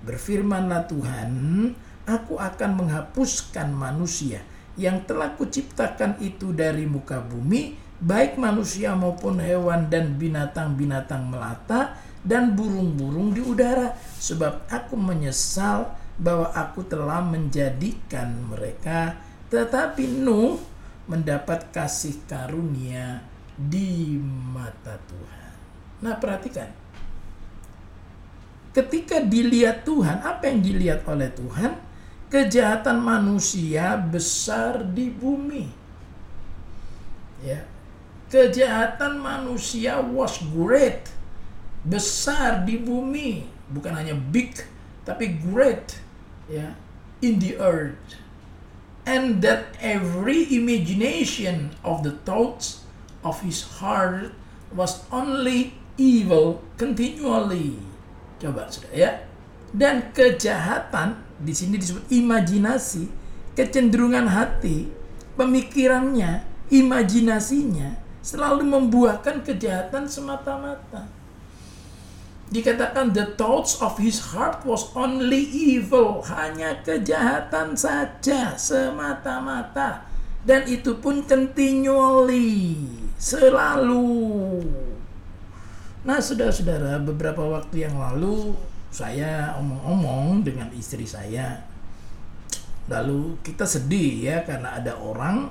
Berfirmanlah 0.05 0.85
Tuhan, 0.91 1.31
aku 2.05 2.37
akan 2.37 2.71
menghapuskan 2.85 3.73
manusia 3.73 4.45
yang 4.75 5.07
telah 5.07 5.33
kuciptakan 5.39 6.19
itu 6.19 6.51
dari 6.51 6.85
muka 6.85 7.23
bumi, 7.23 7.79
baik 8.03 8.37
manusia 8.37 8.93
maupun 8.93 9.39
hewan 9.39 9.87
dan 9.89 10.19
binatang-binatang 10.19 11.31
melata, 11.31 11.95
dan 12.25 12.57
burung-burung 12.57 13.37
di 13.37 13.45
udara 13.45 13.93
sebab 14.17 14.67
aku 14.73 14.97
menyesal 14.97 15.93
bahwa 16.17 16.49
aku 16.57 16.81
telah 16.89 17.21
menjadikan 17.21 18.33
mereka 18.49 19.21
tetapi 19.53 20.09
Nuh 20.09 20.59
mendapat 21.05 21.69
kasih 21.71 22.25
karunia 22.25 23.21
di 23.55 24.19
mata 24.51 24.99
Tuhan. 25.07 25.53
Nah, 26.03 26.19
perhatikan. 26.19 26.69
Ketika 28.75 29.23
dilihat 29.23 29.87
Tuhan, 29.87 30.19
apa 30.27 30.51
yang 30.51 30.59
dilihat 30.59 31.07
oleh 31.07 31.31
Tuhan? 31.31 31.79
Kejahatan 32.27 32.99
manusia 32.99 33.95
besar 33.95 34.83
di 34.83 35.07
bumi. 35.07 35.71
Ya. 37.47 37.63
Kejahatan 38.27 39.23
manusia 39.23 40.03
was 40.03 40.43
great 40.51 41.14
besar 41.85 42.65
di 42.65 42.81
bumi, 42.81 43.45
bukan 43.69 43.93
hanya 43.93 44.17
big 44.17 44.57
tapi 45.05 45.37
great 45.37 46.01
ya 46.49 46.73
in 47.21 47.39
the 47.39 47.61
earth. 47.61 48.21
And 49.05 49.45
that 49.45 49.77
every 49.85 50.49
imagination 50.49 51.77
of 51.85 52.01
the 52.01 52.17
thoughts 52.25 52.89
of 53.21 53.45
his 53.45 53.81
heart 53.85 54.33
was 54.73 55.05
only 55.13 55.77
evil 56.01 56.65
continually. 56.81 57.77
Coba 58.41 58.73
sudah 58.73 58.93
ya. 58.97 59.29
Dan 59.77 60.09
kejahatan 60.17 61.21
di 61.37 61.53
sini 61.53 61.77
disebut 61.77 62.09
imajinasi, 62.09 63.13
kecenderungan 63.53 64.33
hati, 64.33 64.89
pemikirannya, 65.37 66.49
imajinasinya 66.73 68.01
selalu 68.25 68.65
membuahkan 68.65 69.45
kejahatan 69.45 70.09
semata-mata 70.09 71.24
dikatakan 72.55 73.11
the 73.11 73.35
thoughts 73.35 73.83
of 73.83 73.99
his 73.99 74.31
heart 74.31 74.63
was 74.63 74.87
only 74.95 75.43
evil, 75.51 76.23
hanya 76.31 76.79
kejahatan 76.87 77.75
saja 77.75 78.55
semata-mata. 78.55 80.07
Dan 80.47 80.63
itu 80.71 81.03
pun 81.03 81.27
continually, 81.27 82.79
selalu. 83.19 84.63
Nah, 86.07 86.21
saudara-saudara, 86.23 87.03
beberapa 87.03 87.43
waktu 87.43 87.91
yang 87.91 87.99
lalu 87.99 88.55
saya 88.95 89.59
omong-omong 89.59 90.47
dengan 90.47 90.71
istri 90.79 91.03
saya. 91.09 91.59
Lalu 92.87 93.41
kita 93.43 93.67
sedih 93.67 94.31
ya 94.31 94.37
karena 94.47 94.79
ada 94.79 94.95
orang 95.01 95.49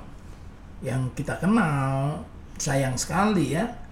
yang 0.80 1.10
kita 1.12 1.36
kenal 1.42 2.22
sayang 2.56 2.94
sekali 2.94 3.58
ya 3.58 3.83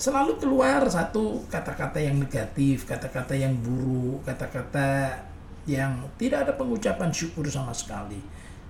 selalu 0.00 0.40
keluar 0.40 0.80
satu 0.88 1.44
kata-kata 1.52 2.00
yang 2.00 2.16
negatif, 2.16 2.88
kata-kata 2.88 3.36
yang 3.36 3.52
buruk, 3.60 4.24
kata-kata 4.24 5.12
yang 5.68 5.92
tidak 6.16 6.48
ada 6.48 6.52
pengucapan 6.56 7.12
syukur 7.12 7.44
sama 7.52 7.76
sekali. 7.76 8.16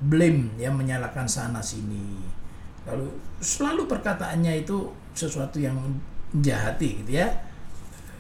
Blame 0.03 0.51
yang 0.59 0.75
menyalahkan 0.75 1.31
sana 1.31 1.63
sini. 1.63 2.19
Lalu 2.83 3.15
selalu 3.39 3.87
perkataannya 3.87 4.67
itu 4.67 4.91
sesuatu 5.15 5.63
yang 5.63 5.79
menjahati 5.79 7.07
gitu 7.07 7.23
ya. 7.23 7.31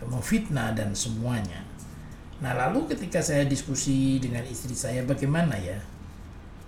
Mau 0.06 0.22
fitnah 0.22 0.70
dan 0.70 0.94
semuanya. 0.94 1.66
Nah, 2.40 2.56
lalu 2.56 2.88
ketika 2.94 3.18
saya 3.20 3.42
diskusi 3.42 4.22
dengan 4.22 4.46
istri 4.46 4.72
saya 4.72 5.02
bagaimana 5.02 5.58
ya? 5.58 5.76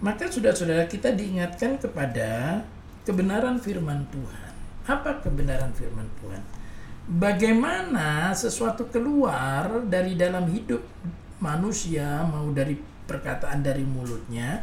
Maka 0.03 0.27
saudara-saudara 0.27 0.91
kita 0.91 1.15
diingatkan 1.15 1.79
kepada 1.79 2.61
kebenaran 3.07 3.63
firman 3.63 4.05
Tuhan. 4.11 4.52
Apa 4.87 5.23
kebenaran 5.23 5.71
firman 5.71 6.07
Tuhan? 6.19 6.43
Bagaimana 7.03 8.31
sesuatu 8.35 8.87
keluar 8.91 9.83
dari 9.87 10.15
dalam 10.15 10.47
hidup 10.51 10.83
manusia 11.43 12.23
mau 12.23 12.47
dari 12.55 12.79
perkataan 12.79 13.63
dari 13.63 13.83
mulutnya 13.83 14.63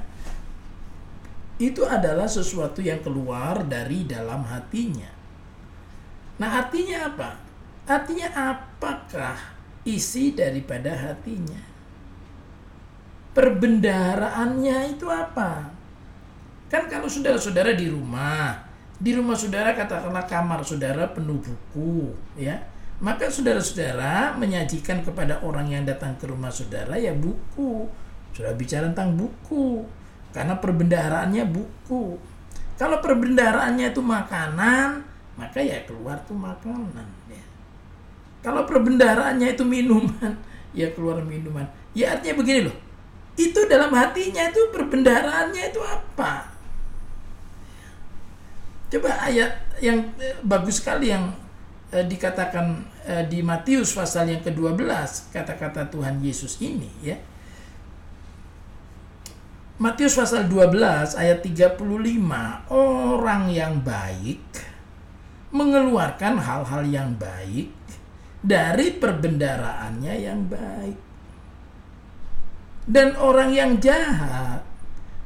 itu 1.59 1.83
adalah 1.83 2.23
sesuatu 2.23 2.79
yang 2.79 3.03
keluar 3.03 3.67
dari 3.67 4.07
dalam 4.07 4.47
hatinya. 4.47 5.11
Nah, 6.39 6.63
artinya 6.63 7.11
apa? 7.11 7.35
Artinya 7.83 8.31
apakah 8.31 9.35
isi 9.83 10.31
daripada 10.31 10.95
hatinya? 10.95 11.59
Perbendaharaannya 13.35 14.95
itu 14.95 15.03
apa? 15.11 15.67
Kan 16.71 16.87
kalau 16.87 17.11
saudara-saudara 17.11 17.75
di 17.75 17.91
rumah, 17.91 18.68
di 18.99 19.15
rumah 19.15 19.35
saudara 19.39 19.71
katakanlah 19.71 20.27
kamar 20.27 20.59
saudara 20.67 21.07
penuh 21.09 21.39
buku 21.39 22.11
ya. 22.35 22.59
Maka 22.99 23.31
saudara-saudara 23.31 24.35
menyajikan 24.35 25.07
kepada 25.07 25.39
orang 25.39 25.71
yang 25.71 25.87
datang 25.87 26.19
ke 26.19 26.27
rumah 26.27 26.51
saudara 26.51 26.99
ya 26.99 27.15
buku. 27.15 27.87
Sudah 28.35 28.51
bicara 28.59 28.91
tentang 28.91 29.15
buku 29.15 29.87
karena 30.35 30.59
perbendaharaannya 30.59 31.47
buku. 31.47 32.19
Kalau 32.75 32.99
perbendaharaannya 32.99 33.95
itu 33.95 34.03
makanan 34.03 35.07
maka 35.39 35.63
ya 35.63 35.79
keluar 35.87 36.19
tuh 36.27 36.35
makanan 36.35 37.07
ya. 37.31 37.43
Kalau 38.43 38.67
perbendaharaannya 38.67 39.55
itu 39.55 39.63
minuman 39.63 40.35
ya 40.79 40.91
keluar 40.91 41.23
minuman. 41.23 41.63
Ya 41.95 42.19
artinya 42.19 42.43
begini 42.43 42.67
loh 42.67 42.77
itu 43.39 43.59
dalam 43.71 43.95
hatinya 43.95 44.51
itu 44.51 44.59
perbendaharaannya 44.75 45.71
itu 45.71 45.79
apa 45.79 46.48
Coba 48.89 49.21
ayat 49.21 49.53
yang 49.77 50.01
eh, 50.17 50.33
bagus 50.41 50.81
sekali 50.81 51.13
yang 51.13 51.29
eh, 51.93 52.01
dikatakan 52.01 52.81
eh, 53.05 53.23
di 53.29 53.45
Matius 53.45 53.93
pasal 53.93 54.33
yang 54.33 54.41
ke-12 54.41 55.29
kata-kata 55.29 55.93
Tuhan 55.93 56.17
Yesus 56.25 56.57
ini 56.57 56.89
ya. 57.05 57.17
Matius 59.79 60.17
pasal 60.17 60.49
12 60.51 61.15
ayat 61.15 61.39
35 61.39 61.79
orang 62.73 63.43
yang 63.47 63.79
baik 63.79 64.43
mengeluarkan 65.55 66.35
hal-hal 66.35 66.83
yang 66.83 67.15
baik 67.15 67.71
dari 68.43 68.91
perbendaraannya 68.97 70.13
yang 70.19 70.49
baik. 70.49 70.97
Dan 72.89 73.13
orang 73.21 73.53
yang 73.53 73.77
jahat 73.77 74.65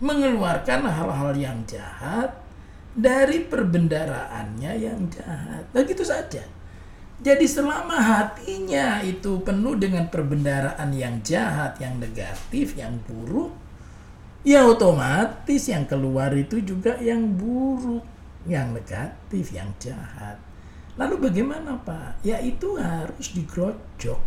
mengeluarkan 0.03 0.83
hal-hal 0.83 1.31
yang 1.33 1.63
jahat 1.63 2.42
dari 2.93 3.41
perbendaraannya 3.45 4.71
yang 4.77 5.09
jahat. 5.09 5.65
Begitu 5.73 6.05
saja. 6.05 6.45
Jadi 7.23 7.45
selama 7.47 7.95
hatinya 7.97 8.99
itu 8.99 9.39
penuh 9.41 9.79
dengan 9.79 10.11
perbendaraan 10.11 10.91
yang 10.91 11.23
jahat, 11.23 11.79
yang 11.79 11.95
negatif, 11.95 12.75
yang 12.75 12.99
buruk, 13.07 13.53
ya 14.43 14.67
otomatis 14.67 15.71
yang 15.71 15.87
keluar 15.87 16.35
itu 16.35 16.59
juga 16.59 16.99
yang 16.99 17.23
buruk, 17.39 18.03
yang 18.43 18.75
negatif, 18.75 19.55
yang 19.55 19.71
jahat. 19.79 20.35
Lalu 20.99 21.31
bagaimana 21.31 21.79
Pak? 21.79 22.21
Ya 22.27 22.43
itu 22.43 22.75
harus 22.75 23.31
digrojok, 23.31 24.19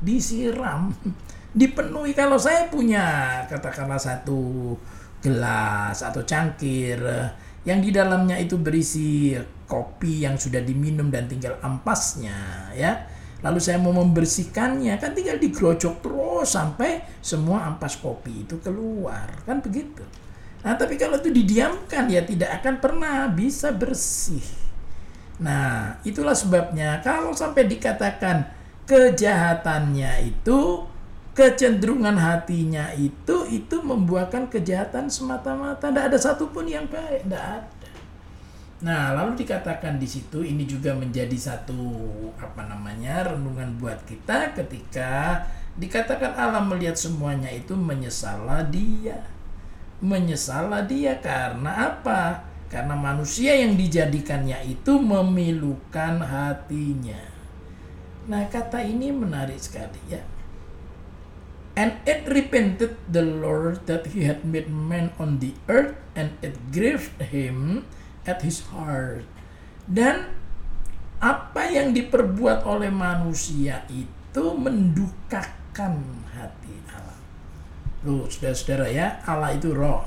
disiram, 0.00 0.90
dipenuhi. 1.60 2.16
Kalau 2.16 2.40
saya 2.40 2.66
punya 2.72 3.44
katakanlah 3.44 4.00
satu 4.00 4.72
gelas 5.20 6.00
atau 6.00 6.24
cangkir, 6.24 6.96
yang 7.68 7.84
di 7.84 7.92
dalamnya 7.92 8.40
itu 8.40 8.56
berisi 8.56 9.36
kopi 9.68 10.24
yang 10.24 10.40
sudah 10.40 10.64
diminum 10.64 11.12
dan 11.12 11.28
tinggal 11.28 11.60
ampasnya 11.60 12.72
ya. 12.72 13.04
Lalu 13.44 13.60
saya 13.60 13.76
mau 13.78 13.92
membersihkannya 13.92 14.96
kan 14.96 15.12
tinggal 15.12 15.36
digerocok 15.36 15.94
terus 16.00 16.48
sampai 16.56 17.04
semua 17.20 17.68
ampas 17.68 18.00
kopi 18.00 18.48
itu 18.48 18.56
keluar 18.64 19.44
kan 19.44 19.60
begitu. 19.60 20.02
Nah 20.64 20.74
tapi 20.74 20.96
kalau 20.96 21.20
itu 21.20 21.30
didiamkan 21.30 22.08
ya 22.08 22.24
tidak 22.24 22.64
akan 22.64 22.80
pernah 22.80 23.28
bisa 23.30 23.70
bersih. 23.70 24.42
Nah 25.44 26.00
itulah 26.02 26.34
sebabnya 26.34 26.98
kalau 27.04 27.36
sampai 27.36 27.68
dikatakan 27.68 28.48
kejahatannya 28.88 30.34
itu 30.34 30.88
kecenderungan 31.38 32.18
hatinya 32.18 32.90
itu 32.98 33.46
itu 33.46 33.78
membuahkan 33.78 34.50
kejahatan 34.50 35.06
semata-mata. 35.06 35.86
Tidak 35.86 36.04
ada 36.10 36.18
satupun 36.18 36.66
yang 36.66 36.90
baik 36.90 37.22
tidak 37.22 37.62
ada. 37.62 37.90
Nah 38.82 39.14
lalu 39.14 39.46
dikatakan 39.46 40.02
di 40.02 40.08
situ 40.10 40.42
ini 40.42 40.66
juga 40.66 40.98
menjadi 40.98 41.38
satu 41.38 41.78
apa 42.42 42.66
namanya 42.66 43.30
renungan 43.30 43.78
buat 43.78 44.02
kita 44.02 44.50
ketika 44.58 45.46
dikatakan 45.78 46.34
Allah 46.34 46.58
melihat 46.66 46.98
semuanya 46.98 47.54
itu 47.54 47.78
menyesalah 47.78 48.66
dia. 48.66 49.22
Menyesalah 50.02 50.90
dia 50.90 51.22
karena 51.22 51.94
apa? 51.94 52.50
Karena 52.66 52.98
manusia 52.98 53.54
yang 53.54 53.78
dijadikannya 53.78 54.74
itu 54.74 54.98
memilukan 54.98 56.18
hatinya. 56.18 57.22
Nah 58.26 58.42
kata 58.50 58.82
ini 58.82 59.14
menarik 59.14 59.58
sekali 59.62 60.02
ya 60.10 60.37
And 61.78 61.94
it 62.02 62.26
repented 62.26 62.98
the 63.06 63.22
Lord 63.22 63.86
that 63.86 64.10
he 64.10 64.26
had 64.26 64.42
made 64.42 64.66
man 64.66 65.14
on 65.14 65.38
the 65.38 65.54
earth, 65.70 65.94
and 66.18 66.34
it 66.42 66.58
grieved 66.74 67.14
him 67.30 67.86
at 68.26 68.42
his 68.42 68.66
heart. 68.74 69.22
Dan 69.86 70.26
apa 71.22 71.70
yang 71.70 71.94
diperbuat 71.94 72.66
oleh 72.66 72.90
manusia 72.90 73.86
itu 73.94 74.44
mendukakan 74.58 76.02
hati 76.34 76.74
Allah. 76.90 77.22
Loh, 78.02 78.26
saudara-saudara 78.26 78.90
ya, 78.90 79.22
Allah 79.22 79.54
itu 79.54 79.70
roh. 79.70 80.02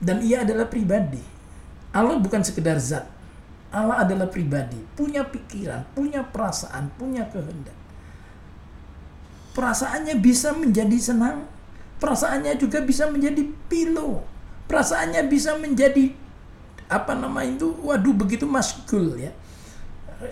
Dan 0.00 0.24
ia 0.24 0.40
adalah 0.40 0.64
pribadi. 0.72 1.20
Allah 1.92 2.16
bukan 2.16 2.40
sekedar 2.40 2.80
zat. 2.80 3.04
Allah 3.68 4.08
adalah 4.08 4.32
pribadi, 4.32 4.80
punya 4.96 5.20
pikiran, 5.20 5.84
punya 5.92 6.24
perasaan, 6.24 6.88
punya 6.96 7.28
kehendak 7.28 7.79
perasaannya 9.52 10.14
bisa 10.18 10.54
menjadi 10.54 10.98
senang, 10.98 11.46
perasaannya 11.98 12.54
juga 12.56 12.80
bisa 12.82 13.10
menjadi 13.10 13.42
pilu, 13.66 14.22
perasaannya 14.70 15.22
bisa 15.26 15.58
menjadi 15.58 16.14
apa 16.90 17.14
nama 17.14 17.46
itu, 17.46 17.70
waduh 17.82 18.14
begitu 18.14 18.46
masgul 18.46 19.14
ya. 19.18 19.30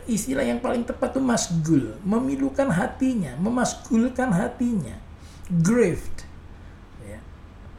Istilah 0.05 0.45
yang 0.45 0.61
paling 0.61 0.85
tepat 0.85 1.17
itu 1.17 1.23
masgul, 1.23 1.97
memilukan 2.05 2.69
hatinya, 2.69 3.33
memasgulkan 3.41 4.29
hatinya, 4.29 4.93
grieved. 5.49 6.29
Ya. 7.09 7.23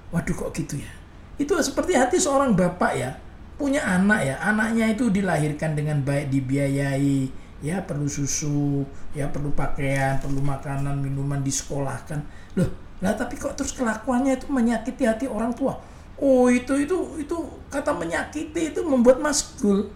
Waduh 0.10 0.34
kok 0.34 0.52
gitu 0.58 0.82
ya. 0.82 0.91
Itu 1.38 1.54
seperti 1.62 1.93
hati 1.93 2.17
seorang 2.17 2.58
bapak 2.58 2.91
ya, 2.97 3.13
punya 3.62 3.86
anak 3.86 4.25
ya, 4.25 4.36
anaknya 4.41 4.89
itu 4.89 5.12
dilahirkan 5.13 5.78
dengan 5.78 6.02
baik 6.02 6.34
dibiayai, 6.34 7.30
ya 7.60 7.84
perlu 7.84 8.08
susu 8.08 8.88
ya 9.12 9.28
perlu 9.28 9.52
pakaian 9.52 10.19
perlu 10.19 10.39
makanan 10.39 11.00
minuman 11.00 11.43
disekolahkan. 11.43 12.19
Loh 12.56 12.69
lah 13.00 13.15
tapi 13.15 13.39
kok 13.39 13.56
terus 13.56 13.72
kelakuannya 13.72 14.36
itu 14.36 14.48
menyakiti 14.52 15.04
hati 15.08 15.26
orang 15.28 15.56
tua? 15.56 15.80
Oh 16.19 16.52
itu 16.52 16.76
itu 16.76 16.98
itu 17.15 17.38
kata 17.72 17.95
menyakiti 17.95 18.76
itu 18.76 18.84
membuat 18.84 19.24
masgul 19.24 19.88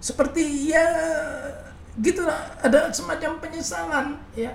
seperti 0.00 0.72
ya 0.72 0.84
gitulah 2.00 2.56
ada 2.64 2.88
semacam 2.92 3.40
penyesalan 3.40 4.16
ya. 4.32 4.52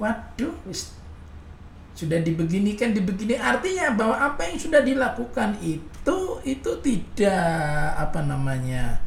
Waduh 0.00 0.56
sudah 1.94 2.18
dibeginikan 2.26 2.90
dibegini 2.90 3.38
artinya 3.38 3.94
bahwa 3.94 4.18
apa 4.18 4.50
yang 4.50 4.58
sudah 4.58 4.82
dilakukan 4.82 5.54
itu 5.62 6.18
itu 6.42 6.70
tidak 6.82 7.94
apa 7.94 8.18
namanya 8.26 8.98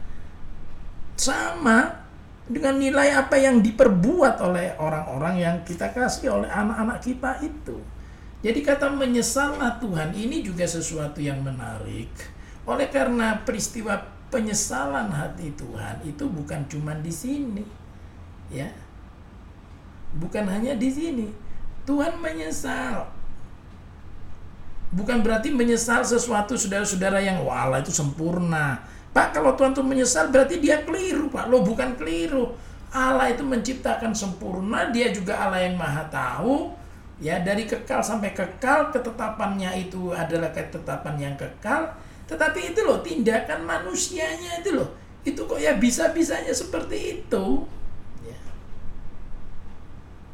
sama 1.20 2.07
dengan 2.48 2.80
nilai 2.80 3.12
apa 3.12 3.36
yang 3.36 3.60
diperbuat 3.60 4.40
oleh 4.40 4.80
orang-orang 4.80 5.36
yang 5.44 5.56
kita 5.68 5.92
kasih 5.92 6.32
oleh 6.32 6.48
anak-anak 6.48 7.04
kita 7.04 7.32
itu. 7.44 7.76
Jadi 8.40 8.64
kata 8.64 8.88
menyesallah 8.96 9.76
Tuhan 9.84 10.16
ini 10.16 10.40
juga 10.40 10.64
sesuatu 10.64 11.20
yang 11.20 11.44
menarik. 11.44 12.12
Oleh 12.64 12.88
karena 12.88 13.44
peristiwa 13.44 14.00
penyesalan 14.32 15.12
hati 15.12 15.52
Tuhan 15.60 16.04
itu 16.08 16.24
bukan 16.28 16.64
cuma 16.72 16.96
di 16.96 17.12
sini. 17.12 17.64
Ya. 18.48 18.72
Bukan 20.16 20.48
hanya 20.48 20.80
di 20.80 20.88
sini. 20.88 21.28
Tuhan 21.84 22.16
menyesal. 22.24 23.12
Bukan 24.96 25.20
berarti 25.20 25.52
menyesal 25.52 26.08
sesuatu 26.08 26.56
saudara-saudara 26.56 27.20
yang 27.20 27.44
wala 27.44 27.84
itu 27.84 27.92
sempurna 27.92 28.80
Pak, 29.18 29.34
kalau 29.34 29.58
Tuhan 29.58 29.74
itu 29.74 29.82
menyesal 29.82 30.30
berarti 30.30 30.62
dia 30.62 30.86
keliru, 30.86 31.34
Pak. 31.34 31.50
Lo 31.50 31.66
bukan 31.66 31.98
keliru. 31.98 32.54
Allah 32.94 33.34
itu 33.34 33.42
menciptakan 33.42 34.14
sempurna, 34.14 34.94
dia 34.94 35.10
juga 35.10 35.42
Allah 35.42 35.66
yang 35.66 35.74
maha 35.74 36.06
tahu. 36.06 36.70
Ya, 37.18 37.42
dari 37.42 37.66
kekal 37.66 38.06
sampai 38.06 38.38
kekal, 38.38 38.94
ketetapannya 38.94 39.74
itu 39.74 40.14
adalah 40.14 40.54
ketetapan 40.54 41.18
yang 41.18 41.34
kekal. 41.34 41.98
Tetapi 42.30 42.78
itu 42.78 42.86
loh, 42.86 43.02
tindakan 43.02 43.66
manusianya 43.66 44.62
itu 44.62 44.78
loh. 44.78 44.94
Itu 45.26 45.50
kok 45.50 45.58
ya 45.58 45.82
bisa-bisanya 45.82 46.54
seperti 46.54 47.26
itu. 47.26 47.66
Ya. 48.22 48.38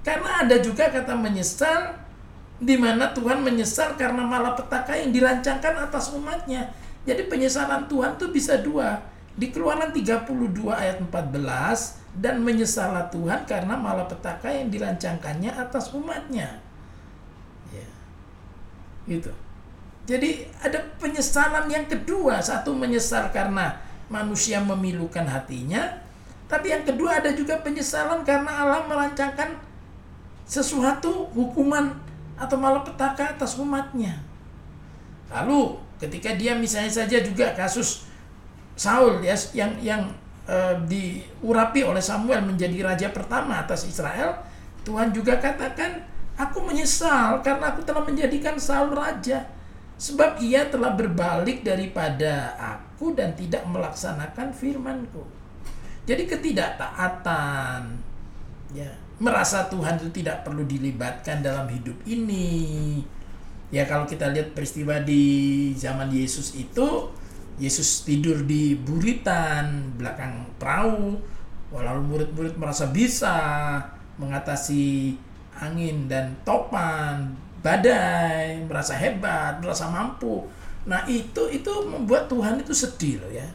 Karena 0.03 0.43
ada 0.43 0.59
juga 0.59 0.91
kata 0.91 1.15
menyesal, 1.15 2.03
di 2.59 2.75
mana 2.75 3.15
Tuhan 3.15 3.47
menyesal 3.47 3.95
karena 3.95 4.27
malapetaka 4.27 4.91
yang 4.91 5.15
dirancangkan 5.15 5.87
atas 5.87 6.11
umatnya 6.11 6.82
jadi 7.03 7.27
penyesalan 7.27 7.91
Tuhan 7.91 8.15
tuh 8.15 8.31
bisa 8.31 8.59
dua. 8.63 8.95
Di 9.33 9.49
keluaran 9.51 9.91
32 9.91 10.29
ayat 10.71 11.01
14 11.01 12.21
dan 12.21 12.39
menyesalah 12.45 13.09
Tuhan 13.09 13.43
karena 13.49 13.73
malapetaka 13.75 14.47
yang 14.47 14.69
dirancangkannya 14.69 15.51
atas 15.51 15.91
umatnya. 15.91 16.61
Ya. 17.73 17.89
Gitu. 19.09 19.33
Jadi 20.07 20.47
ada 20.63 20.79
penyesalan 21.01 21.67
yang 21.67 21.89
kedua. 21.89 22.39
Satu 22.39 22.71
menyesal 22.71 23.33
karena 23.35 23.75
manusia 24.07 24.63
memilukan 24.63 25.27
hatinya. 25.27 25.99
Tapi 26.47 26.69
yang 26.71 26.85
kedua 26.87 27.19
ada 27.19 27.33
juga 27.33 27.59
penyesalan 27.65 28.21
karena 28.21 28.51
Allah 28.63 28.85
merancangkan 28.85 29.57
sesuatu 30.45 31.33
hukuman 31.33 31.97
atau 32.37 32.55
malapetaka 32.55 33.35
atas 33.35 33.57
umatnya. 33.57 34.21
Lalu 35.33 35.82
ketika 36.01 36.33
dia 36.35 36.57
misalnya 36.57 36.91
saja 37.03 37.21
juga 37.21 37.53
kasus 37.53 38.07
Saul 38.73 39.21
ya 39.21 39.37
yang 39.53 39.71
yang 39.79 40.01
e, 40.49 40.57
diurapi 40.89 41.85
oleh 41.85 42.01
Samuel 42.01 42.41
menjadi 42.41 42.77
raja 42.81 43.07
pertama 43.13 43.61
atas 43.61 43.85
Israel, 43.85 44.41
Tuhan 44.81 45.13
juga 45.13 45.37
katakan, 45.37 46.01
"Aku 46.35 46.65
menyesal 46.65 47.45
karena 47.45 47.69
aku 47.73 47.85
telah 47.85 48.01
menjadikan 48.01 48.57
Saul 48.57 48.97
raja, 48.97 49.45
sebab 50.01 50.41
ia 50.41 50.65
telah 50.67 50.97
berbalik 50.97 51.61
daripada 51.61 52.57
aku 52.57 53.13
dan 53.13 53.37
tidak 53.37 53.61
melaksanakan 53.69 54.49
firmanku." 54.51 55.21
Jadi 56.03 56.27
ketidaktaatan 56.27 57.81
ya, 58.75 58.89
merasa 59.21 59.69
Tuhan 59.69 60.01
itu 60.01 60.09
tidak 60.19 60.43
perlu 60.43 60.65
dilibatkan 60.67 61.39
dalam 61.39 61.69
hidup 61.69 61.95
ini 62.03 62.99
Ya 63.73 63.89
kalau 63.89 64.05
kita 64.05 64.29
lihat 64.29 64.53
peristiwa 64.53 65.01
di 65.01 65.73
zaman 65.73 66.13
Yesus 66.13 66.53
itu 66.53 67.09
Yesus 67.57 68.05
tidur 68.05 68.45
di 68.45 68.77
buritan 68.77 69.97
belakang 69.97 70.45
perahu 70.61 71.17
Walau 71.73 72.05
murid-murid 72.05 72.53
merasa 72.61 72.93
bisa 72.93 73.33
mengatasi 74.21 75.17
angin 75.57 76.05
dan 76.05 76.37
topan, 76.45 77.33
badai, 77.65 78.61
merasa 78.69 78.93
hebat, 78.93 79.57
merasa 79.57 79.89
mampu. 79.89 80.45
Nah 80.85 81.01
itu 81.09 81.49
itu 81.49 81.73
membuat 81.89 82.29
Tuhan 82.29 82.61
itu 82.61 82.77
sedih 82.77 83.25
loh 83.25 83.31
ya. 83.33 83.49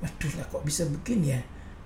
Waduh 0.00 0.32
lah 0.40 0.48
kok 0.48 0.64
bisa 0.64 0.88
begini 0.88 1.36
ya. 1.36 1.40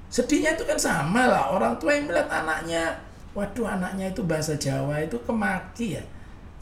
Sedihnya 0.06 0.54
itu 0.54 0.62
kan 0.62 0.78
sama 0.78 1.26
lah 1.26 1.50
orang 1.50 1.74
tua 1.82 1.98
yang 1.98 2.06
melihat 2.06 2.30
anaknya. 2.30 3.02
Waduh 3.34 3.66
anaknya 3.66 4.14
itu 4.14 4.22
bahasa 4.22 4.54
Jawa 4.54 5.02
itu 5.02 5.18
kemaki 5.26 5.98
ya. 5.98 6.04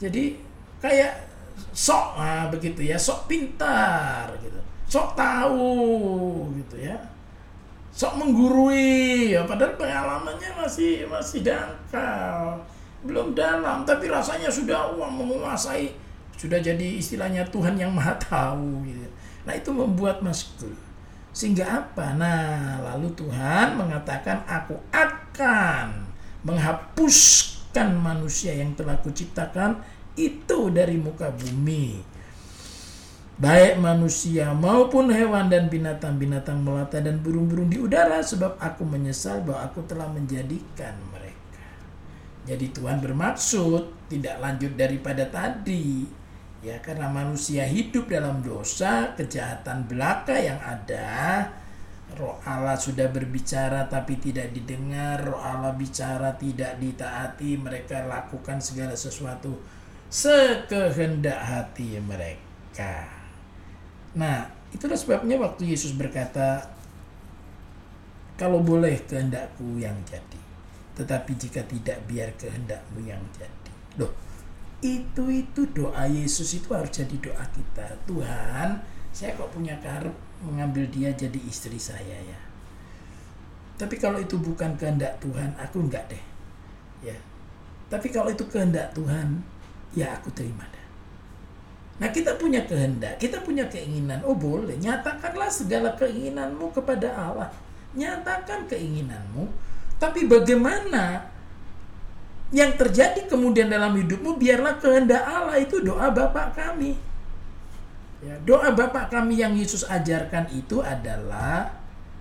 Jadi 0.01 0.41
kayak 0.85 1.17
sok 1.73 2.13
ah, 2.21 2.45
begitu 2.53 2.85
ya 2.85 2.93
sok 2.93 3.25
pintar 3.25 4.29
gitu. 4.37 4.61
Sok 4.85 5.17
tahu 5.17 5.73
gitu 6.61 6.77
ya. 6.77 6.93
Sok 7.89 8.21
menggurui 8.21 9.33
ya 9.33 9.41
padahal 9.49 9.73
pengalamannya 9.73 10.51
masih 10.61 11.09
masih 11.09 11.41
dangkal 11.41 12.61
belum 13.01 13.33
dalam. 13.33 13.81
Tapi 13.81 14.05
rasanya 14.13 14.53
sudah 14.53 14.93
uang 14.93 15.25
menguasai 15.25 16.05
sudah 16.35 16.59
jadi 16.59 16.99
istilahnya 16.99 17.47
Tuhan 17.47 17.79
yang 17.79 17.95
maha 17.95 18.11
tahu 18.19 18.83
gitu 18.83 19.07
nah 19.47 19.53
itu 19.55 19.69
membuat 19.71 20.19
maskul 20.25 20.73
sehingga 21.35 21.67
apa? 21.67 22.15
Nah 22.15 22.79
lalu 22.79 23.11
Tuhan 23.11 23.75
mengatakan 23.75 24.39
aku 24.47 24.71
akan 24.87 26.07
menghapuskan 26.47 27.91
manusia 27.91 28.55
yang 28.55 28.71
telah 28.71 28.95
kuciptakan 29.03 29.75
itu 30.15 30.59
dari 30.71 30.95
muka 30.95 31.31
bumi. 31.31 32.15
Baik 33.35 33.83
manusia 33.83 34.55
maupun 34.55 35.11
hewan 35.11 35.51
dan 35.51 35.67
binatang-binatang 35.67 36.63
melata 36.63 37.03
dan 37.03 37.19
burung-burung 37.19 37.67
di 37.67 37.75
udara 37.75 38.23
sebab 38.23 38.55
aku 38.63 38.87
menyesal 38.87 39.43
bahwa 39.43 39.67
aku 39.67 39.83
telah 39.83 40.07
menjadikan 40.07 40.95
mereka. 41.11 41.67
Jadi 42.47 42.71
Tuhan 42.71 43.03
bermaksud 43.03 44.07
tidak 44.07 44.39
lanjut 44.39 44.79
daripada 44.79 45.27
tadi. 45.27 46.07
Ya 46.63 46.79
karena 46.79 47.11
manusia 47.11 47.67
hidup 47.67 48.07
dalam 48.07 48.39
dosa, 48.39 49.11
kejahatan 49.19 49.83
belaka 49.85 50.39
yang 50.39 50.57
ada, 50.63 51.45
Roh 52.15 52.39
Allah 52.47 52.79
sudah 52.79 53.11
berbicara 53.11 53.91
tapi 53.91 54.15
tidak 54.17 54.55
didengar, 54.55 55.19
Roh 55.27 55.37
Allah 55.43 55.75
bicara 55.75 56.39
tidak 56.39 56.79
ditaati, 56.79 57.59
mereka 57.59 58.07
lakukan 58.07 58.63
segala 58.63 58.95
sesuatu 58.95 59.59
sekehendak 60.09 61.39
hati 61.39 61.99
mereka. 62.01 63.07
Nah, 64.15 64.47
itulah 64.71 64.95
sebabnya 64.95 65.35
waktu 65.35 65.75
Yesus 65.75 65.95
berkata, 65.95 66.71
kalau 68.35 68.59
boleh 68.59 68.99
kehendakku 69.07 69.79
yang 69.79 69.95
jadi, 70.03 70.41
tetapi 70.95 71.31
jika 71.39 71.63
tidak 71.67 71.99
biar 72.07 72.31
kehendakmu 72.35 73.03
yang 73.03 73.19
jadi. 73.35 73.73
Loh, 73.99 74.11
itu 74.83 75.23
itu 75.31 75.61
doa 75.71 76.03
Yesus 76.07 76.59
itu 76.59 76.71
harus 76.71 76.91
jadi 76.91 77.15
doa 77.19 77.43
kita. 77.55 77.87
Tuhan, 78.07 78.79
saya 79.15 79.31
kok 79.39 79.51
punya 79.55 79.79
karep 79.79 80.11
mengambil 80.43 80.83
dia 80.91 81.15
jadi 81.15 81.39
istri 81.47 81.79
saya 81.79 82.19
ya. 82.19 82.39
Tapi 83.75 83.95
kalau 83.99 84.19
itu 84.19 84.39
bukan 84.39 84.75
kehendak 84.79 85.19
Tuhan, 85.19 85.51
aku 85.59 85.83
enggak 85.83 86.07
deh. 86.07 86.23
Ya. 87.03 87.15
Tapi 87.91 88.07
kalau 88.11 88.31
itu 88.31 88.43
kehendak 88.47 88.95
Tuhan, 88.95 89.43
ya 89.95 90.13
aku 90.19 90.29
terima 90.35 90.67
dah. 90.67 90.85
Nah 91.95 92.11
kita 92.11 92.35
punya 92.35 92.67
kehendak, 92.67 93.15
kita 93.17 93.39
punya 93.39 93.65
keinginan. 93.71 94.19
Oh 94.27 94.35
boleh, 94.35 94.75
nyatakanlah 94.75 95.47
segala 95.47 95.95
keinginanmu 95.95 96.75
kepada 96.75 97.07
Allah. 97.15 97.49
Nyatakan 97.95 98.67
keinginanmu. 98.67 99.47
Tapi 99.95 100.27
bagaimana 100.27 101.31
yang 102.51 102.75
terjadi 102.75 103.25
kemudian 103.31 103.71
dalam 103.71 103.95
hidupmu 103.95 104.35
biarlah 104.35 104.75
kehendak 104.77 105.23
Allah 105.23 105.55
itu 105.55 105.79
doa 105.79 106.11
Bapak 106.11 106.59
kami. 106.59 106.99
Ya, 108.19 108.35
doa 108.43 108.75
Bapak 108.75 109.07
kami 109.07 109.39
yang 109.39 109.55
Yesus 109.55 109.87
ajarkan 109.87 110.51
itu 110.51 110.83
adalah 110.83 111.71